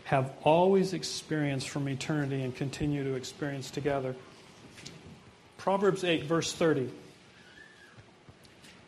have 0.04 0.32
always 0.44 0.94
experienced 0.94 1.70
from 1.70 1.90
eternity 1.90 2.44
and 2.44 2.56
continue 2.56 3.04
to 3.04 3.16
experience 3.16 3.72
together. 3.72 4.16
Proverbs 5.64 6.04
8, 6.04 6.26
verse 6.26 6.52
30. 6.52 6.90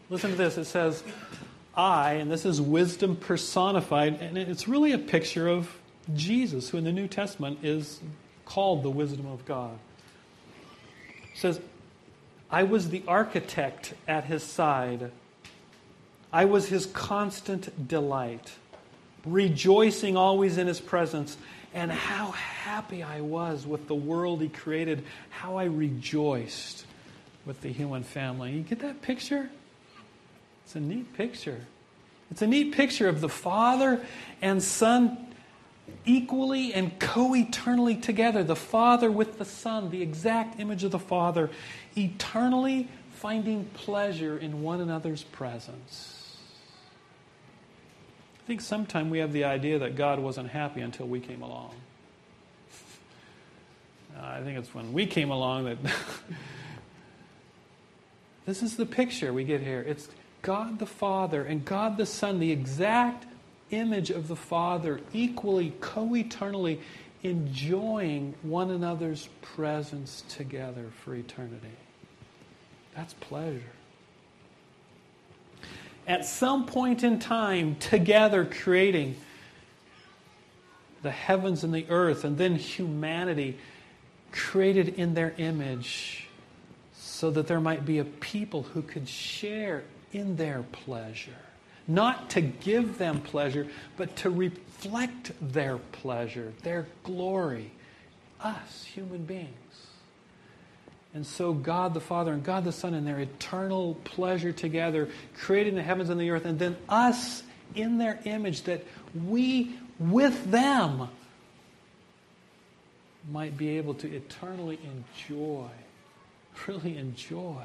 Listen 0.10 0.32
to 0.32 0.36
this. 0.36 0.58
It 0.58 0.66
says, 0.66 1.06
I, 1.74 2.16
and 2.16 2.30
this 2.30 2.44
is 2.44 2.60
wisdom 2.60 3.16
personified, 3.16 4.22
and 4.22 4.38
it's 4.38 4.68
really 4.68 4.92
a 4.92 4.98
picture 4.98 5.48
of 5.48 5.74
Jesus, 6.16 6.68
who 6.68 6.78
in 6.78 6.84
the 6.84 6.92
New 6.92 7.08
Testament 7.08 7.60
is 7.64 8.02
called 8.44 8.84
the 8.84 8.90
wisdom 8.90 9.26
of 9.26 9.46
God. 9.46 9.72
It 11.34 11.38
says, 11.38 11.62
I 12.52 12.64
was 12.64 12.90
the 12.90 13.04
architect 13.08 13.94
at 14.06 14.26
his 14.26 14.44
side. 14.44 15.12
I 16.34 16.44
was 16.44 16.68
his 16.68 16.88
constant 16.88 17.88
delight, 17.88 18.52
rejoicing 19.26 20.18
always 20.18 20.58
in 20.58 20.68
his 20.68 20.82
presence. 20.82 21.38
And 21.76 21.92
how 21.92 22.32
happy 22.32 23.04
I 23.04 23.20
was 23.20 23.68
with 23.68 23.88
the 23.88 23.96
world 23.96 24.42
he 24.42 24.48
created, 24.48 25.04
how 25.30 25.58
I 25.58 25.66
rejoiced 25.66 26.86
with 27.46 27.60
the 27.62 27.70
human 27.70 28.04
family. 28.04 28.54
You 28.54 28.62
get 28.64 28.80
that 28.80 29.02
picture? 29.02 29.50
It's 30.64 30.76
a 30.76 30.80
neat 30.80 31.14
picture. 31.14 31.68
It's 32.32 32.42
a 32.42 32.48
neat 32.48 32.74
picture 32.74 33.10
of 33.10 33.20
the 33.20 33.30
Father 33.30 34.04
and 34.42 34.64
Son 34.64 35.18
equally 36.06 36.74
and 36.74 36.98
co 36.98 37.36
eternally 37.36 37.98
together. 37.98 38.44
The 38.44 38.56
Father 38.56 39.12
with 39.12 39.38
the 39.38 39.46
Son, 39.46 39.90
the 39.92 40.02
exact 40.02 40.60
image 40.62 40.86
of 40.86 40.92
the 40.92 41.00
Father, 41.00 41.50
eternally 41.98 42.88
finding 43.12 43.66
pleasure 43.74 44.38
in 44.38 44.62
one 44.62 44.80
another's 44.80 45.24
presence. 45.24 46.15
I 48.46 48.48
think 48.48 48.62
sometimes 48.62 49.10
we 49.10 49.18
have 49.18 49.34
the 49.34 49.46
idea 49.46 49.80
that 49.80 49.96
God 49.96 50.20
wasn't 50.20 50.50
happy 50.50 50.82
until 50.82 51.08
we 51.08 51.20
came 51.20 51.42
along. 51.42 51.74
Uh, 54.16 54.24
I 54.24 54.44
think 54.44 54.60
it's 54.60 54.72
when 54.72 54.94
we 54.94 55.08
came 55.08 55.32
along 55.32 55.66
that 55.66 55.78
this 58.46 58.62
is 58.62 58.78
the 58.78 58.86
picture 58.86 59.34
we 59.34 59.46
get 59.46 59.62
here. 59.62 59.82
It's 59.82 60.08
God 60.44 60.78
the 60.78 60.86
Father 60.86 61.44
and 61.44 61.66
God 61.66 61.98
the 61.98 62.06
Son, 62.06 62.40
the 62.40 62.52
exact 62.52 63.26
image 63.72 64.12
of 64.12 64.28
the 64.28 64.36
Father, 64.36 65.02
equally, 65.12 65.74
co 65.82 66.16
eternally 66.16 66.80
enjoying 67.24 68.36
one 68.44 68.70
another's 68.70 69.28
presence 69.42 70.24
together 70.30 70.92
for 71.04 71.16
eternity. 71.16 71.66
That's 72.96 73.16
pleasure. 73.16 73.75
At 76.08 76.26
some 76.26 76.66
point 76.66 77.04
in 77.04 77.20
time, 77.20 77.76
together 77.78 78.46
creating 78.46 79.16
the 81.02 81.12
heavens 81.12 81.64
and 81.64 81.74
the 81.74 81.86
earth, 81.90 82.24
and 82.24 82.38
then 82.38 82.56
humanity 82.56 83.58
created 84.32 84.90
in 84.90 85.14
their 85.14 85.34
image 85.38 86.28
so 86.94 87.32
that 87.32 87.48
there 87.48 87.62
might 87.62 87.86
be 87.86 88.00
a 88.00 88.04
people 88.04 88.64
who 88.64 88.82
could 88.82 89.08
share 89.08 89.84
in 90.14 90.36
their 90.36 90.64
pleasure. 90.72 91.32
Not 91.88 92.30
to 92.32 92.42
give 92.42 92.98
them 92.98 93.22
pleasure, 93.22 93.68
but 93.98 94.16
to 94.18 94.30
reflect 94.30 95.32
their 95.42 95.78
pleasure, 95.78 96.54
their 96.64 96.88
glory. 97.04 97.72
Us, 98.42 98.84
human 98.84 99.26
beings. 99.26 99.50
And 101.16 101.26
so, 101.26 101.54
God 101.54 101.94
the 101.94 102.02
Father 102.02 102.34
and 102.34 102.44
God 102.44 102.66
the 102.66 102.74
Son, 102.74 102.94
in 102.94 103.06
their 103.06 103.20
eternal 103.20 103.96
pleasure 104.04 104.52
together, 104.52 105.08
creating 105.38 105.76
the 105.76 105.82
heavens 105.82 106.10
and 106.10 106.20
the 106.20 106.30
earth, 106.30 106.44
and 106.44 106.60
then 106.60 106.76
us 106.90 107.42
in 107.74 107.98
their 107.98 108.20
image, 108.26 108.64
that 108.64 108.84
we, 109.26 109.78
with 109.98 110.52
them, 110.52 111.08
might 113.32 113.58
be 113.58 113.78
able 113.78 113.94
to 113.94 114.14
eternally 114.14 114.78
enjoy, 114.84 115.70
really 116.68 116.98
enjoy. 116.98 117.64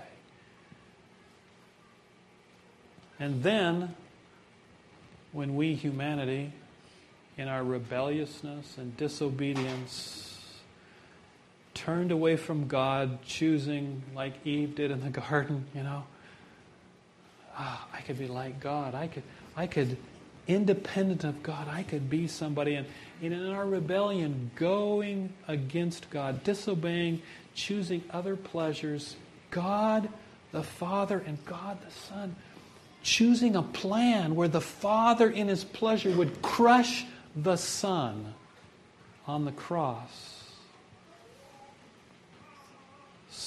And 3.19 3.43
then, 3.43 3.97
when 5.33 5.57
we, 5.57 5.75
humanity, 5.75 6.53
in 7.37 7.49
our 7.49 7.65
rebelliousness 7.65 8.79
and 8.79 8.97
disobedience, 8.97 10.30
turned 11.75 12.13
away 12.13 12.37
from 12.37 12.67
God, 12.69 13.23
choosing 13.25 14.03
like 14.15 14.35
Eve 14.45 14.75
did 14.75 14.91
in 14.91 15.01
the 15.01 15.11
garden, 15.31 15.67
you 15.75 15.83
know, 15.83 16.05
ah, 17.57 17.87
I 17.93 18.01
could 18.01 18.19
be 18.19 18.29
like 18.29 18.61
God. 18.61 18.95
I 18.95 19.07
could, 19.07 19.23
I 19.57 19.67
could, 19.67 19.97
independent 20.47 21.25
of 21.25 21.43
God, 21.43 21.69
I 21.69 21.83
could 21.83 22.11
be 22.11 22.27
somebody. 22.27 22.75
And, 22.75 22.87
and 23.23 23.33
in 23.33 23.47
our 23.51 23.67
rebellion, 23.67 24.51
going 24.57 25.33
against 25.49 26.11
God, 26.11 26.43
disobeying, 26.45 27.23
choosing 27.55 28.03
other 28.11 28.37
pleasures, 28.37 29.17
God 29.51 30.09
the 30.53 30.63
Father 30.63 31.23
and 31.25 31.45
God 31.45 31.79
the 31.87 31.91
Son 31.93 32.35
choosing 33.03 33.57
a 33.57 33.63
plan 33.63 34.35
where 34.35 34.49
the 34.49 34.61
Father, 34.61 35.29
in 35.29 35.49
his 35.49 35.65
pleasure, 35.65 36.11
would 36.11 36.43
crush 36.43 37.05
the 37.35 37.57
Son 37.57 38.35
on 39.27 39.45
the 39.45 39.53
cross. 39.53 40.30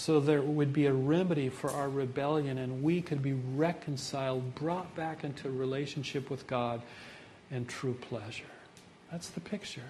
So 0.04 0.20
there 0.20 0.42
would 0.42 0.74
be 0.74 0.88
a 0.88 0.94
remedy 0.94 1.48
for 1.48 1.72
our 1.72 1.88
rebellion, 1.88 2.58
and 2.58 2.84
we 2.84 3.02
could 3.02 3.22
be 3.22 3.32
reconciled, 3.56 4.54
brought 4.54 4.94
back 4.98 5.24
into 5.24 5.50
relationship 5.50 6.30
with 6.30 6.46
God 6.46 6.82
and 7.50 7.70
true 7.70 7.94
pleasure. 7.94 8.44
That's 9.14 9.30
the 9.30 9.40
picture. 9.40 9.90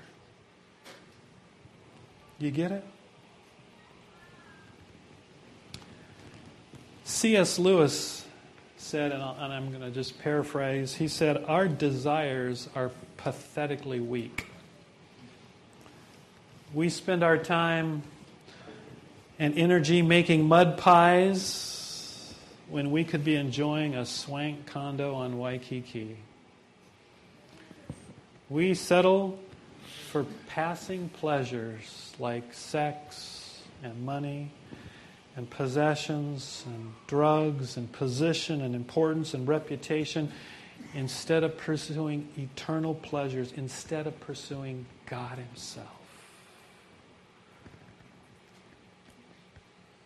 You 2.37 2.51
get 2.51 2.71
it? 2.71 2.83
C.S. 7.05 7.57
Lewis 7.57 8.23
said, 8.77 9.13
and, 9.13 9.23
i 9.23 9.57
am 9.57 9.69
going 9.69 9.81
to 9.81 9.89
just 9.89 10.19
paraphrase, 10.19 10.93
he 10.93 11.07
said, 11.07 11.43
Our 11.47 11.67
desires 11.67 12.69
are 12.75 12.91
pathetically 13.17 13.99
weak. 13.99 14.45
We 16.71 16.89
spend 16.89 17.23
our 17.23 17.39
time 17.39 18.03
and 19.43 19.57
energy 19.57 20.01
making 20.01 20.47
mud 20.47 20.77
pies 20.77 22.33
when 22.69 22.91
we 22.91 23.03
could 23.03 23.25
be 23.25 23.35
enjoying 23.35 23.93
a 23.93 24.05
swank 24.05 24.65
condo 24.67 25.15
on 25.15 25.37
Waikiki. 25.37 26.15
We 28.49 28.73
settle 28.73 29.37
for 30.09 30.25
passing 30.47 31.09
pleasures 31.09 32.13
like 32.19 32.53
sex 32.53 33.61
and 33.83 34.05
money 34.05 34.49
and 35.35 35.49
possessions 35.49 36.63
and 36.65 36.93
drugs 37.07 37.75
and 37.75 37.91
position 37.91 38.61
and 38.61 38.73
importance 38.73 39.33
and 39.33 39.45
reputation 39.45 40.31
instead 40.93 41.43
of 41.43 41.57
pursuing 41.57 42.29
eternal 42.37 42.95
pleasures, 42.95 43.51
instead 43.51 44.07
of 44.07 44.17
pursuing 44.21 44.85
God 45.05 45.37
Himself. 45.37 46.02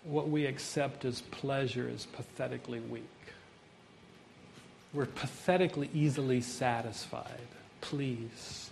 What 0.08 0.30
we 0.30 0.46
accept 0.46 1.06
as 1.06 1.22
pleasure 1.22 1.89
is 1.89 2.06
pathetically 2.06 2.80
weak. 2.80 3.04
We're 4.93 5.06
pathetically 5.06 5.89
easily 5.93 6.41
satisfied, 6.41 7.48
pleased. 7.82 8.72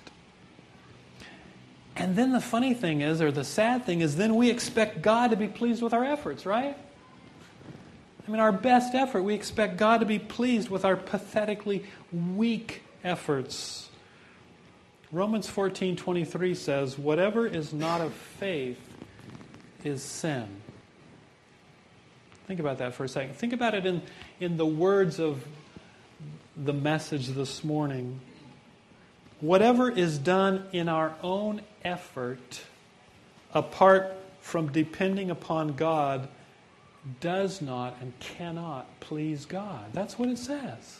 And 1.97 2.15
then 2.15 2.31
the 2.31 2.41
funny 2.41 2.73
thing 2.73 3.01
is, 3.01 3.21
or 3.21 3.31
the 3.31 3.43
sad 3.43 3.85
thing 3.85 4.01
is, 4.01 4.15
then 4.15 4.35
we 4.35 4.49
expect 4.49 5.01
God 5.01 5.31
to 5.31 5.37
be 5.37 5.47
pleased 5.47 5.81
with 5.81 5.93
our 5.93 6.03
efforts, 6.03 6.45
right? 6.45 6.77
I 8.27 8.31
mean, 8.31 8.39
our 8.39 8.51
best 8.51 8.95
effort, 8.95 9.21
we 9.21 9.33
expect 9.33 9.77
God 9.77 9.99
to 9.99 10.05
be 10.05 10.19
pleased 10.19 10.69
with 10.69 10.83
our 10.83 10.95
pathetically 10.95 11.85
weak 12.11 12.81
efforts. 13.03 13.89
Romans 15.11 15.47
14 15.47 15.95
23 15.95 16.55
says, 16.55 16.97
Whatever 16.97 17.45
is 17.45 17.71
not 17.71 18.01
of 18.01 18.13
faith 18.13 18.79
is 19.83 20.01
sin. 20.01 20.47
Think 22.47 22.59
about 22.59 22.77
that 22.77 22.93
for 22.93 23.03
a 23.03 23.09
second. 23.09 23.35
Think 23.35 23.53
about 23.53 23.73
it 23.73 23.85
in, 23.85 24.01
in 24.39 24.57
the 24.57 24.65
words 24.65 25.19
of 25.19 25.43
the 26.55 26.73
message 26.73 27.27
this 27.27 27.63
morning. 27.63 28.19
Whatever 29.41 29.89
is 29.89 30.17
done 30.17 30.65
in 30.71 30.87
our 30.87 31.15
own 31.23 31.61
effort, 31.83 32.61
apart 33.53 34.15
from 34.41 34.71
depending 34.71 35.31
upon 35.31 35.73
God, 35.73 36.27
does 37.19 37.61
not 37.61 37.97
and 37.99 38.17
cannot 38.19 38.99
please 38.99 39.45
God. 39.45 39.85
That's 39.93 40.17
what 40.17 40.29
it 40.29 40.37
says. 40.37 40.99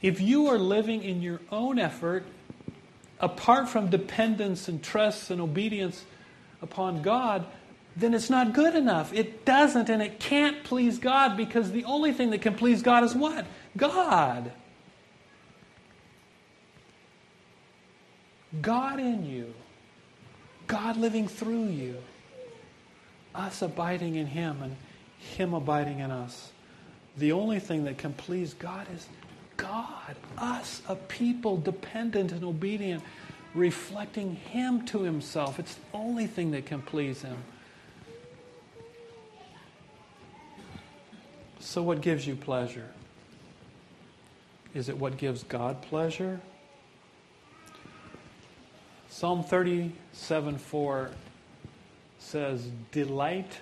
If 0.00 0.20
you 0.20 0.46
are 0.48 0.58
living 0.58 1.02
in 1.02 1.22
your 1.22 1.40
own 1.50 1.78
effort, 1.78 2.24
apart 3.20 3.68
from 3.68 3.88
dependence 3.88 4.68
and 4.68 4.82
trust 4.82 5.30
and 5.30 5.40
obedience 5.40 6.04
upon 6.60 7.02
God, 7.02 7.46
then 7.96 8.14
it's 8.14 8.30
not 8.30 8.52
good 8.52 8.74
enough. 8.74 9.12
It 9.12 9.44
doesn't 9.44 9.88
and 9.88 10.02
it 10.02 10.18
can't 10.18 10.64
please 10.64 10.98
God 10.98 11.36
because 11.36 11.72
the 11.72 11.84
only 11.84 12.12
thing 12.12 12.30
that 12.30 12.40
can 12.40 12.54
please 12.54 12.82
God 12.82 13.04
is 13.04 13.14
what? 13.14 13.46
God. 13.76 14.52
God 18.60 19.00
in 19.00 19.24
you, 19.24 19.54
God 20.66 20.96
living 20.98 21.26
through 21.26 21.68
you, 21.68 21.96
us 23.34 23.62
abiding 23.62 24.16
in 24.16 24.26
Him 24.26 24.62
and 24.62 24.76
Him 25.18 25.54
abiding 25.54 26.00
in 26.00 26.10
us. 26.10 26.52
The 27.16 27.32
only 27.32 27.60
thing 27.60 27.84
that 27.84 27.98
can 27.98 28.12
please 28.12 28.54
God 28.54 28.86
is 28.94 29.06
God, 29.56 30.16
us, 30.36 30.82
a 30.88 30.96
people 30.96 31.56
dependent 31.56 32.32
and 32.32 32.44
obedient, 32.44 33.02
reflecting 33.54 34.36
Him 34.36 34.84
to 34.86 35.02
Himself. 35.02 35.58
It's 35.58 35.74
the 35.74 35.96
only 35.96 36.26
thing 36.26 36.50
that 36.50 36.66
can 36.66 36.82
please 36.82 37.22
Him. 37.22 37.38
So, 41.62 41.80
what 41.80 42.00
gives 42.00 42.26
you 42.26 42.34
pleasure? 42.34 42.88
Is 44.74 44.88
it 44.88 44.98
what 44.98 45.16
gives 45.16 45.44
God 45.44 45.80
pleasure? 45.80 46.40
Psalm 49.08 49.44
37 49.44 50.58
4 50.58 51.10
says, 52.18 52.68
Delight 52.90 53.58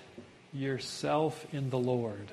yourself 0.51 1.45
in 1.53 1.69
the 1.69 1.77
Lord, 1.77 2.31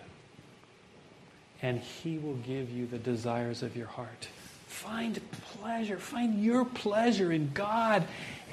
and 1.61 1.79
He 1.79 2.16
will 2.16 2.37
give 2.37 2.71
you 2.71 2.87
the 2.87 2.99
desires 2.99 3.62
of 3.62 3.77
your 3.77 3.89
heart. 3.89 4.27
Find 4.66 5.21
pleasure, 5.61 5.99
find 5.99 6.43
your 6.43 6.64
pleasure 6.64 7.31
in 7.31 7.51
God, 7.53 8.05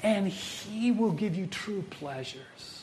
and 0.02 0.28
He 0.28 0.92
will 0.92 1.12
give 1.12 1.34
you 1.34 1.46
true 1.46 1.82
pleasures. 1.88 2.75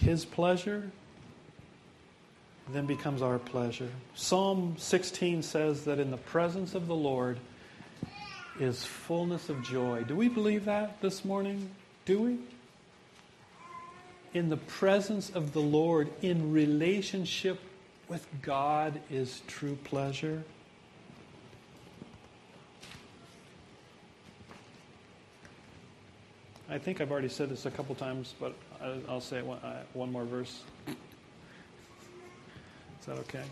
His 0.00 0.24
pleasure 0.24 0.90
then 2.72 2.86
becomes 2.86 3.20
our 3.20 3.38
pleasure. 3.38 3.90
Psalm 4.14 4.76
16 4.78 5.42
says 5.42 5.84
that 5.84 5.98
in 5.98 6.10
the 6.10 6.16
presence 6.16 6.74
of 6.74 6.86
the 6.86 6.94
Lord 6.94 7.38
is 8.58 8.82
fullness 8.82 9.50
of 9.50 9.62
joy. 9.62 10.04
Do 10.04 10.16
we 10.16 10.28
believe 10.28 10.64
that 10.64 11.02
this 11.02 11.22
morning? 11.22 11.70
Do 12.06 12.22
we? 12.22 12.38
In 14.32 14.48
the 14.48 14.56
presence 14.56 15.28
of 15.28 15.52
the 15.52 15.60
Lord, 15.60 16.08
in 16.22 16.50
relationship 16.50 17.60
with 18.08 18.26
God, 18.40 19.00
is 19.10 19.42
true 19.48 19.76
pleasure. 19.84 20.44
I 26.70 26.78
think 26.78 27.00
I've 27.00 27.10
already 27.10 27.28
said 27.28 27.50
this 27.50 27.66
a 27.66 27.70
couple 27.70 27.94
times, 27.96 28.34
but 28.40 28.54
I'll 29.08 29.20
say 29.20 29.42
one, 29.42 29.58
uh, 29.58 29.82
one 29.92 30.10
more 30.10 30.24
verse. 30.24 30.62
Is 30.86 30.94
that 33.06 33.18
okay? 33.18 33.44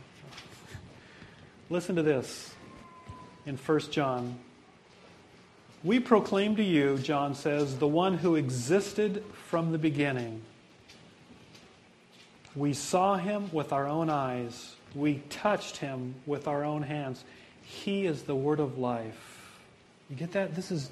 Listen 1.68 1.96
to 1.96 2.02
this 2.02 2.54
in 3.44 3.56
1 3.56 3.80
John. 3.90 4.38
We 5.84 6.00
proclaim 6.00 6.56
to 6.56 6.62
you, 6.62 6.98
John 6.98 7.34
says, 7.34 7.76
the 7.76 7.86
one 7.86 8.14
who 8.14 8.36
existed 8.36 9.22
from 9.48 9.70
the 9.70 9.78
beginning. 9.78 10.42
We 12.56 12.72
saw 12.72 13.16
him 13.16 13.50
with 13.52 13.72
our 13.72 13.86
own 13.86 14.10
eyes. 14.10 14.74
We 14.94 15.22
touched 15.28 15.76
him 15.76 16.14
with 16.26 16.48
our 16.48 16.64
own 16.64 16.82
hands. 16.82 17.22
He 17.62 18.06
is 18.06 18.22
the 18.22 18.34
word 18.34 18.60
of 18.60 18.78
life. 18.78 19.60
You 20.08 20.16
get 20.16 20.32
that? 20.32 20.54
This 20.54 20.70
is 20.70 20.90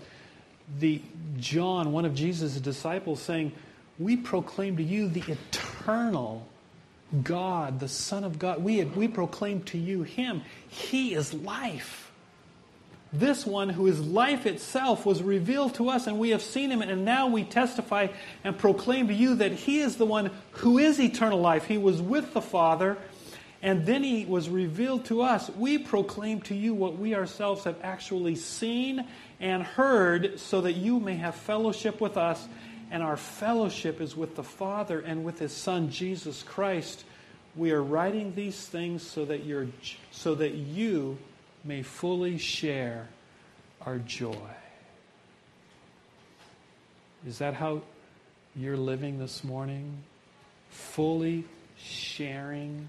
the 0.79 1.01
John, 1.39 1.93
one 1.93 2.05
of 2.05 2.15
Jesus' 2.15 2.61
disciples, 2.61 3.21
saying, 3.21 3.53
We 3.99 4.17
proclaim 4.17 4.77
to 4.77 4.83
you 4.83 5.09
the 5.09 5.25
eternal 5.27 6.47
God, 7.23 7.81
the 7.81 7.89
Son 7.89 8.25
of 8.25 8.39
God. 8.39 8.63
We, 8.63 8.85
we 8.85 9.09
proclaim 9.09 9.63
to 9.65 9.79
you 9.79 10.03
Him. 10.03 10.43
He 10.69 11.15
is 11.15 11.33
life. 11.33 12.07
This 13.13 13.47
one 13.47 13.69
who 13.69 13.87
is 13.87 14.01
life 14.01 14.47
itself 14.47 15.07
was 15.07 15.23
revealed 15.23 15.75
to 15.77 15.89
us, 15.89 16.07
and 16.07 16.19
we 16.19 16.31
have 16.31 16.43
seen 16.43 16.71
him, 16.71 16.83
and 16.83 17.05
now 17.05 17.29
we 17.29 17.45
testify 17.45 18.09
and 18.43 18.59
proclaim 18.59 19.09
to 19.09 19.15
you 19.15 19.37
that 19.37 19.53
he 19.53 19.81
is 19.81 19.97
the 19.97 20.05
one 20.05 20.31
who 20.51 20.79
is 20.79 21.01
eternal 21.01 21.41
life. 21.41 21.65
He 21.65 21.79
was 21.79 22.03
with 22.03 22.35
the 22.35 22.43
Father, 22.43 22.99
and 23.63 23.87
then 23.87 24.03
he 24.03 24.27
was 24.27 24.49
revealed 24.49 25.05
to 25.07 25.23
us. 25.23 25.49
We 25.51 25.79
proclaim 25.79 26.41
to 26.43 26.55
you 26.55 26.75
what 26.75 26.99
we 26.99 27.15
ourselves 27.15 27.65
have 27.65 27.77
actually 27.83 28.35
seen 28.35 29.07
and 29.41 29.63
heard, 29.63 30.41
so 30.41 30.61
that 30.63 30.73
you 30.73 30.99
may 30.99 31.15
have 31.15 31.37
fellowship 31.37 32.01
with 32.01 32.17
us 32.17 32.47
and 32.91 33.03
our 33.03 33.17
fellowship 33.17 34.01
is 34.01 34.17
with 34.17 34.37
the 34.37 34.45
Father 34.45 35.01
and 35.01 35.25
with 35.25 35.39
His 35.39 35.53
Son, 35.53 35.91
Jesus 35.91 36.43
Christ. 36.43 37.05
We 37.55 37.73
are 37.73 37.83
writing 37.83 38.35
these 38.35 38.67
things 38.67 39.03
so 39.03 39.25
that, 39.25 39.45
you're, 39.45 39.69
so 40.11 40.35
that 40.37 40.53
you 40.53 41.19
may 41.65 41.83
fully 41.83 42.39
share 42.39 43.09
our 43.81 43.99
joy. 43.99 44.37
Is 47.27 47.39
that 47.39 47.55
how 47.55 47.83
you're 48.55 48.77
living 48.77 49.19
this 49.19 49.43
morning? 49.43 49.97
Fully 50.71 51.45
sharing 51.77 52.89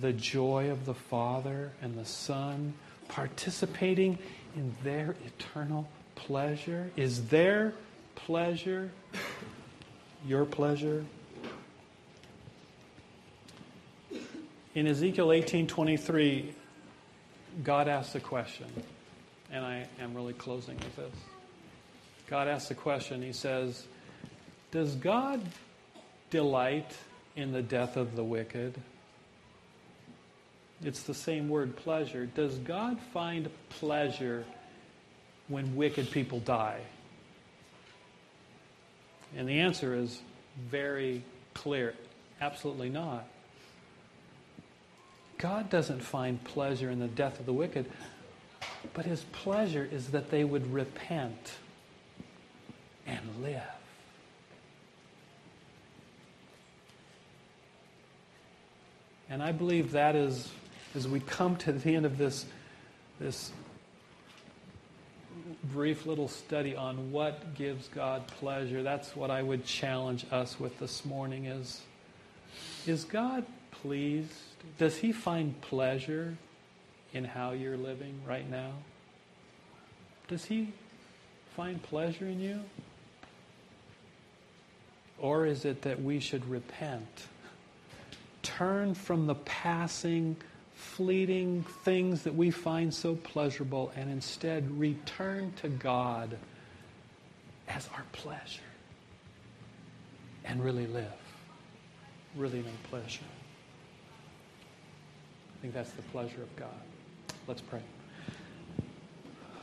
the 0.00 0.12
joy 0.12 0.70
of 0.70 0.84
the 0.84 0.94
Father 0.94 1.70
and 1.80 1.96
the 1.96 2.04
Son, 2.04 2.74
participating 3.08 4.18
in 4.56 4.74
their 4.82 5.14
eternal 5.26 5.88
pleasure? 6.14 6.90
Is 6.96 7.28
there 7.28 7.72
pleasure, 8.24 8.90
your 10.26 10.46
pleasure. 10.46 11.04
In 14.74 14.86
Ezekiel 14.86 15.30
18:23, 15.30 16.54
God 17.62 17.86
asks 17.86 18.14
a 18.14 18.20
question, 18.20 18.66
and 19.50 19.62
I 19.64 19.86
am 20.00 20.14
really 20.14 20.32
closing 20.32 20.76
with 20.76 20.96
this. 20.96 21.14
God 22.26 22.48
asks 22.48 22.70
a 22.70 22.74
question. 22.74 23.22
He 23.22 23.34
says, 23.34 23.86
"Does 24.70 24.94
God 24.96 25.40
delight 26.30 26.96
in 27.36 27.52
the 27.52 27.62
death 27.62 27.98
of 27.98 28.16
the 28.16 28.24
wicked?" 28.24 28.80
It's 30.82 31.02
the 31.02 31.14
same 31.14 31.50
word, 31.50 31.76
pleasure. 31.76 32.24
Does 32.24 32.56
God 32.58 32.98
find 33.12 33.50
pleasure 33.68 34.46
when 35.48 35.76
wicked 35.76 36.10
people 36.10 36.40
die? 36.40 36.80
And 39.36 39.48
the 39.48 39.60
answer 39.60 39.94
is 39.94 40.20
very 40.70 41.22
clear 41.54 41.94
absolutely 42.40 42.88
not. 42.88 43.26
God 45.38 45.70
doesn't 45.70 46.00
find 46.00 46.42
pleasure 46.44 46.90
in 46.90 47.00
the 47.00 47.08
death 47.08 47.40
of 47.40 47.46
the 47.46 47.52
wicked, 47.52 47.90
but 48.92 49.04
his 49.04 49.22
pleasure 49.32 49.88
is 49.90 50.08
that 50.08 50.30
they 50.30 50.44
would 50.44 50.72
repent 50.72 51.52
and 53.06 53.20
live. 53.42 53.62
And 59.28 59.42
I 59.42 59.52
believe 59.52 59.92
that 59.92 60.14
is, 60.14 60.48
as 60.94 61.08
we 61.08 61.20
come 61.20 61.56
to 61.56 61.72
the 61.72 61.96
end 61.96 62.06
of 62.06 62.18
this, 62.18 62.44
this 63.18 63.50
brief 65.72 66.06
little 66.06 66.28
study 66.28 66.76
on 66.76 67.10
what 67.12 67.54
gives 67.54 67.88
God 67.88 68.26
pleasure. 68.26 68.82
That's 68.82 69.16
what 69.16 69.30
I 69.30 69.42
would 69.42 69.64
challenge 69.64 70.26
us 70.30 70.60
with 70.60 70.78
this 70.78 71.04
morning 71.04 71.46
is 71.46 71.80
is 72.86 73.04
God 73.04 73.44
pleased? 73.70 74.32
Does 74.78 74.96
he 74.96 75.12
find 75.12 75.60
pleasure 75.60 76.36
in 77.12 77.24
how 77.24 77.52
you're 77.52 77.76
living 77.76 78.20
right 78.26 78.48
now? 78.48 78.72
Does 80.28 80.44
he 80.44 80.72
find 81.56 81.82
pleasure 81.82 82.26
in 82.26 82.40
you? 82.40 82.60
Or 85.18 85.46
is 85.46 85.64
it 85.64 85.82
that 85.82 86.02
we 86.02 86.20
should 86.20 86.48
repent? 86.48 87.26
Turn 88.42 88.94
from 88.94 89.26
the 89.26 89.36
passing 89.36 90.36
fleeting 90.74 91.64
things 91.84 92.22
that 92.22 92.34
we 92.34 92.50
find 92.50 92.92
so 92.92 93.14
pleasurable 93.14 93.92
and 93.96 94.10
instead 94.10 94.78
return 94.78 95.52
to 95.62 95.68
God 95.68 96.36
as 97.68 97.88
our 97.94 98.04
pleasure 98.12 98.60
and 100.44 100.62
really 100.62 100.86
live. 100.86 101.12
Really 102.36 102.58
know 102.58 102.66
pleasure. 102.90 103.24
I 105.56 105.62
think 105.62 105.72
that's 105.74 105.92
the 105.92 106.02
pleasure 106.02 106.42
of 106.42 106.54
God. 106.56 106.68
Let's 107.46 107.60
pray. 107.60 107.80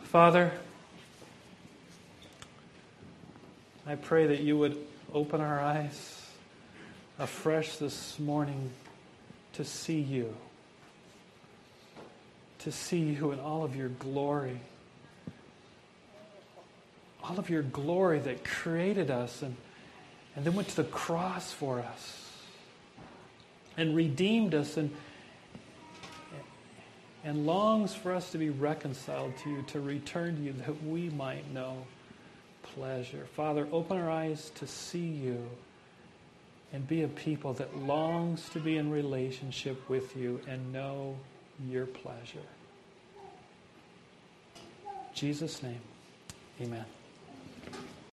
Father, 0.03 0.51
I 3.85 3.95
pray 3.95 4.27
that 4.27 4.39
you 4.39 4.57
would 4.57 4.77
open 5.13 5.41
our 5.41 5.59
eyes 5.59 6.21
afresh 7.19 7.77
this 7.77 8.17
morning 8.19 8.71
to 9.53 9.65
see 9.65 9.99
you 9.99 10.33
to 12.63 12.71
see 12.71 12.99
you 12.99 13.31
in 13.31 13.39
all 13.39 13.63
of 13.63 13.75
your 13.75 13.89
glory. 13.89 14.59
All 17.23 17.37
of 17.39 17.49
your 17.49 17.61
glory 17.61 18.19
that 18.19 18.43
created 18.43 19.11
us 19.11 19.41
and, 19.41 19.55
and 20.35 20.45
then 20.45 20.55
went 20.55 20.69
to 20.69 20.75
the 20.77 20.83
cross 20.83 21.51
for 21.51 21.79
us 21.79 22.21
and 23.77 23.95
redeemed 23.95 24.53
us 24.53 24.77
and, 24.77 24.91
and 27.23 27.45
longs 27.45 27.93
for 27.93 28.13
us 28.13 28.31
to 28.31 28.37
be 28.37 28.49
reconciled 28.49 29.35
to 29.37 29.49
you, 29.49 29.61
to 29.67 29.79
return 29.79 30.35
to 30.35 30.41
you, 30.41 30.53
that 30.53 30.83
we 30.83 31.09
might 31.09 31.51
know 31.53 31.85
pleasure. 32.61 33.27
Father, 33.35 33.67
open 33.71 33.97
our 33.97 34.09
eyes 34.09 34.51
to 34.55 34.67
see 34.67 34.99
you 34.99 35.47
and 36.73 36.87
be 36.87 37.03
a 37.03 37.07
people 37.07 37.53
that 37.53 37.77
longs 37.77 38.47
to 38.49 38.59
be 38.59 38.77
in 38.77 38.91
relationship 38.91 39.89
with 39.89 40.15
you 40.15 40.39
and 40.47 40.71
know 40.71 41.17
your 41.69 41.85
pleasure. 41.85 42.47
In 44.85 44.91
Jesus' 45.15 45.61
name, 45.61 45.81
amen. 46.61 46.85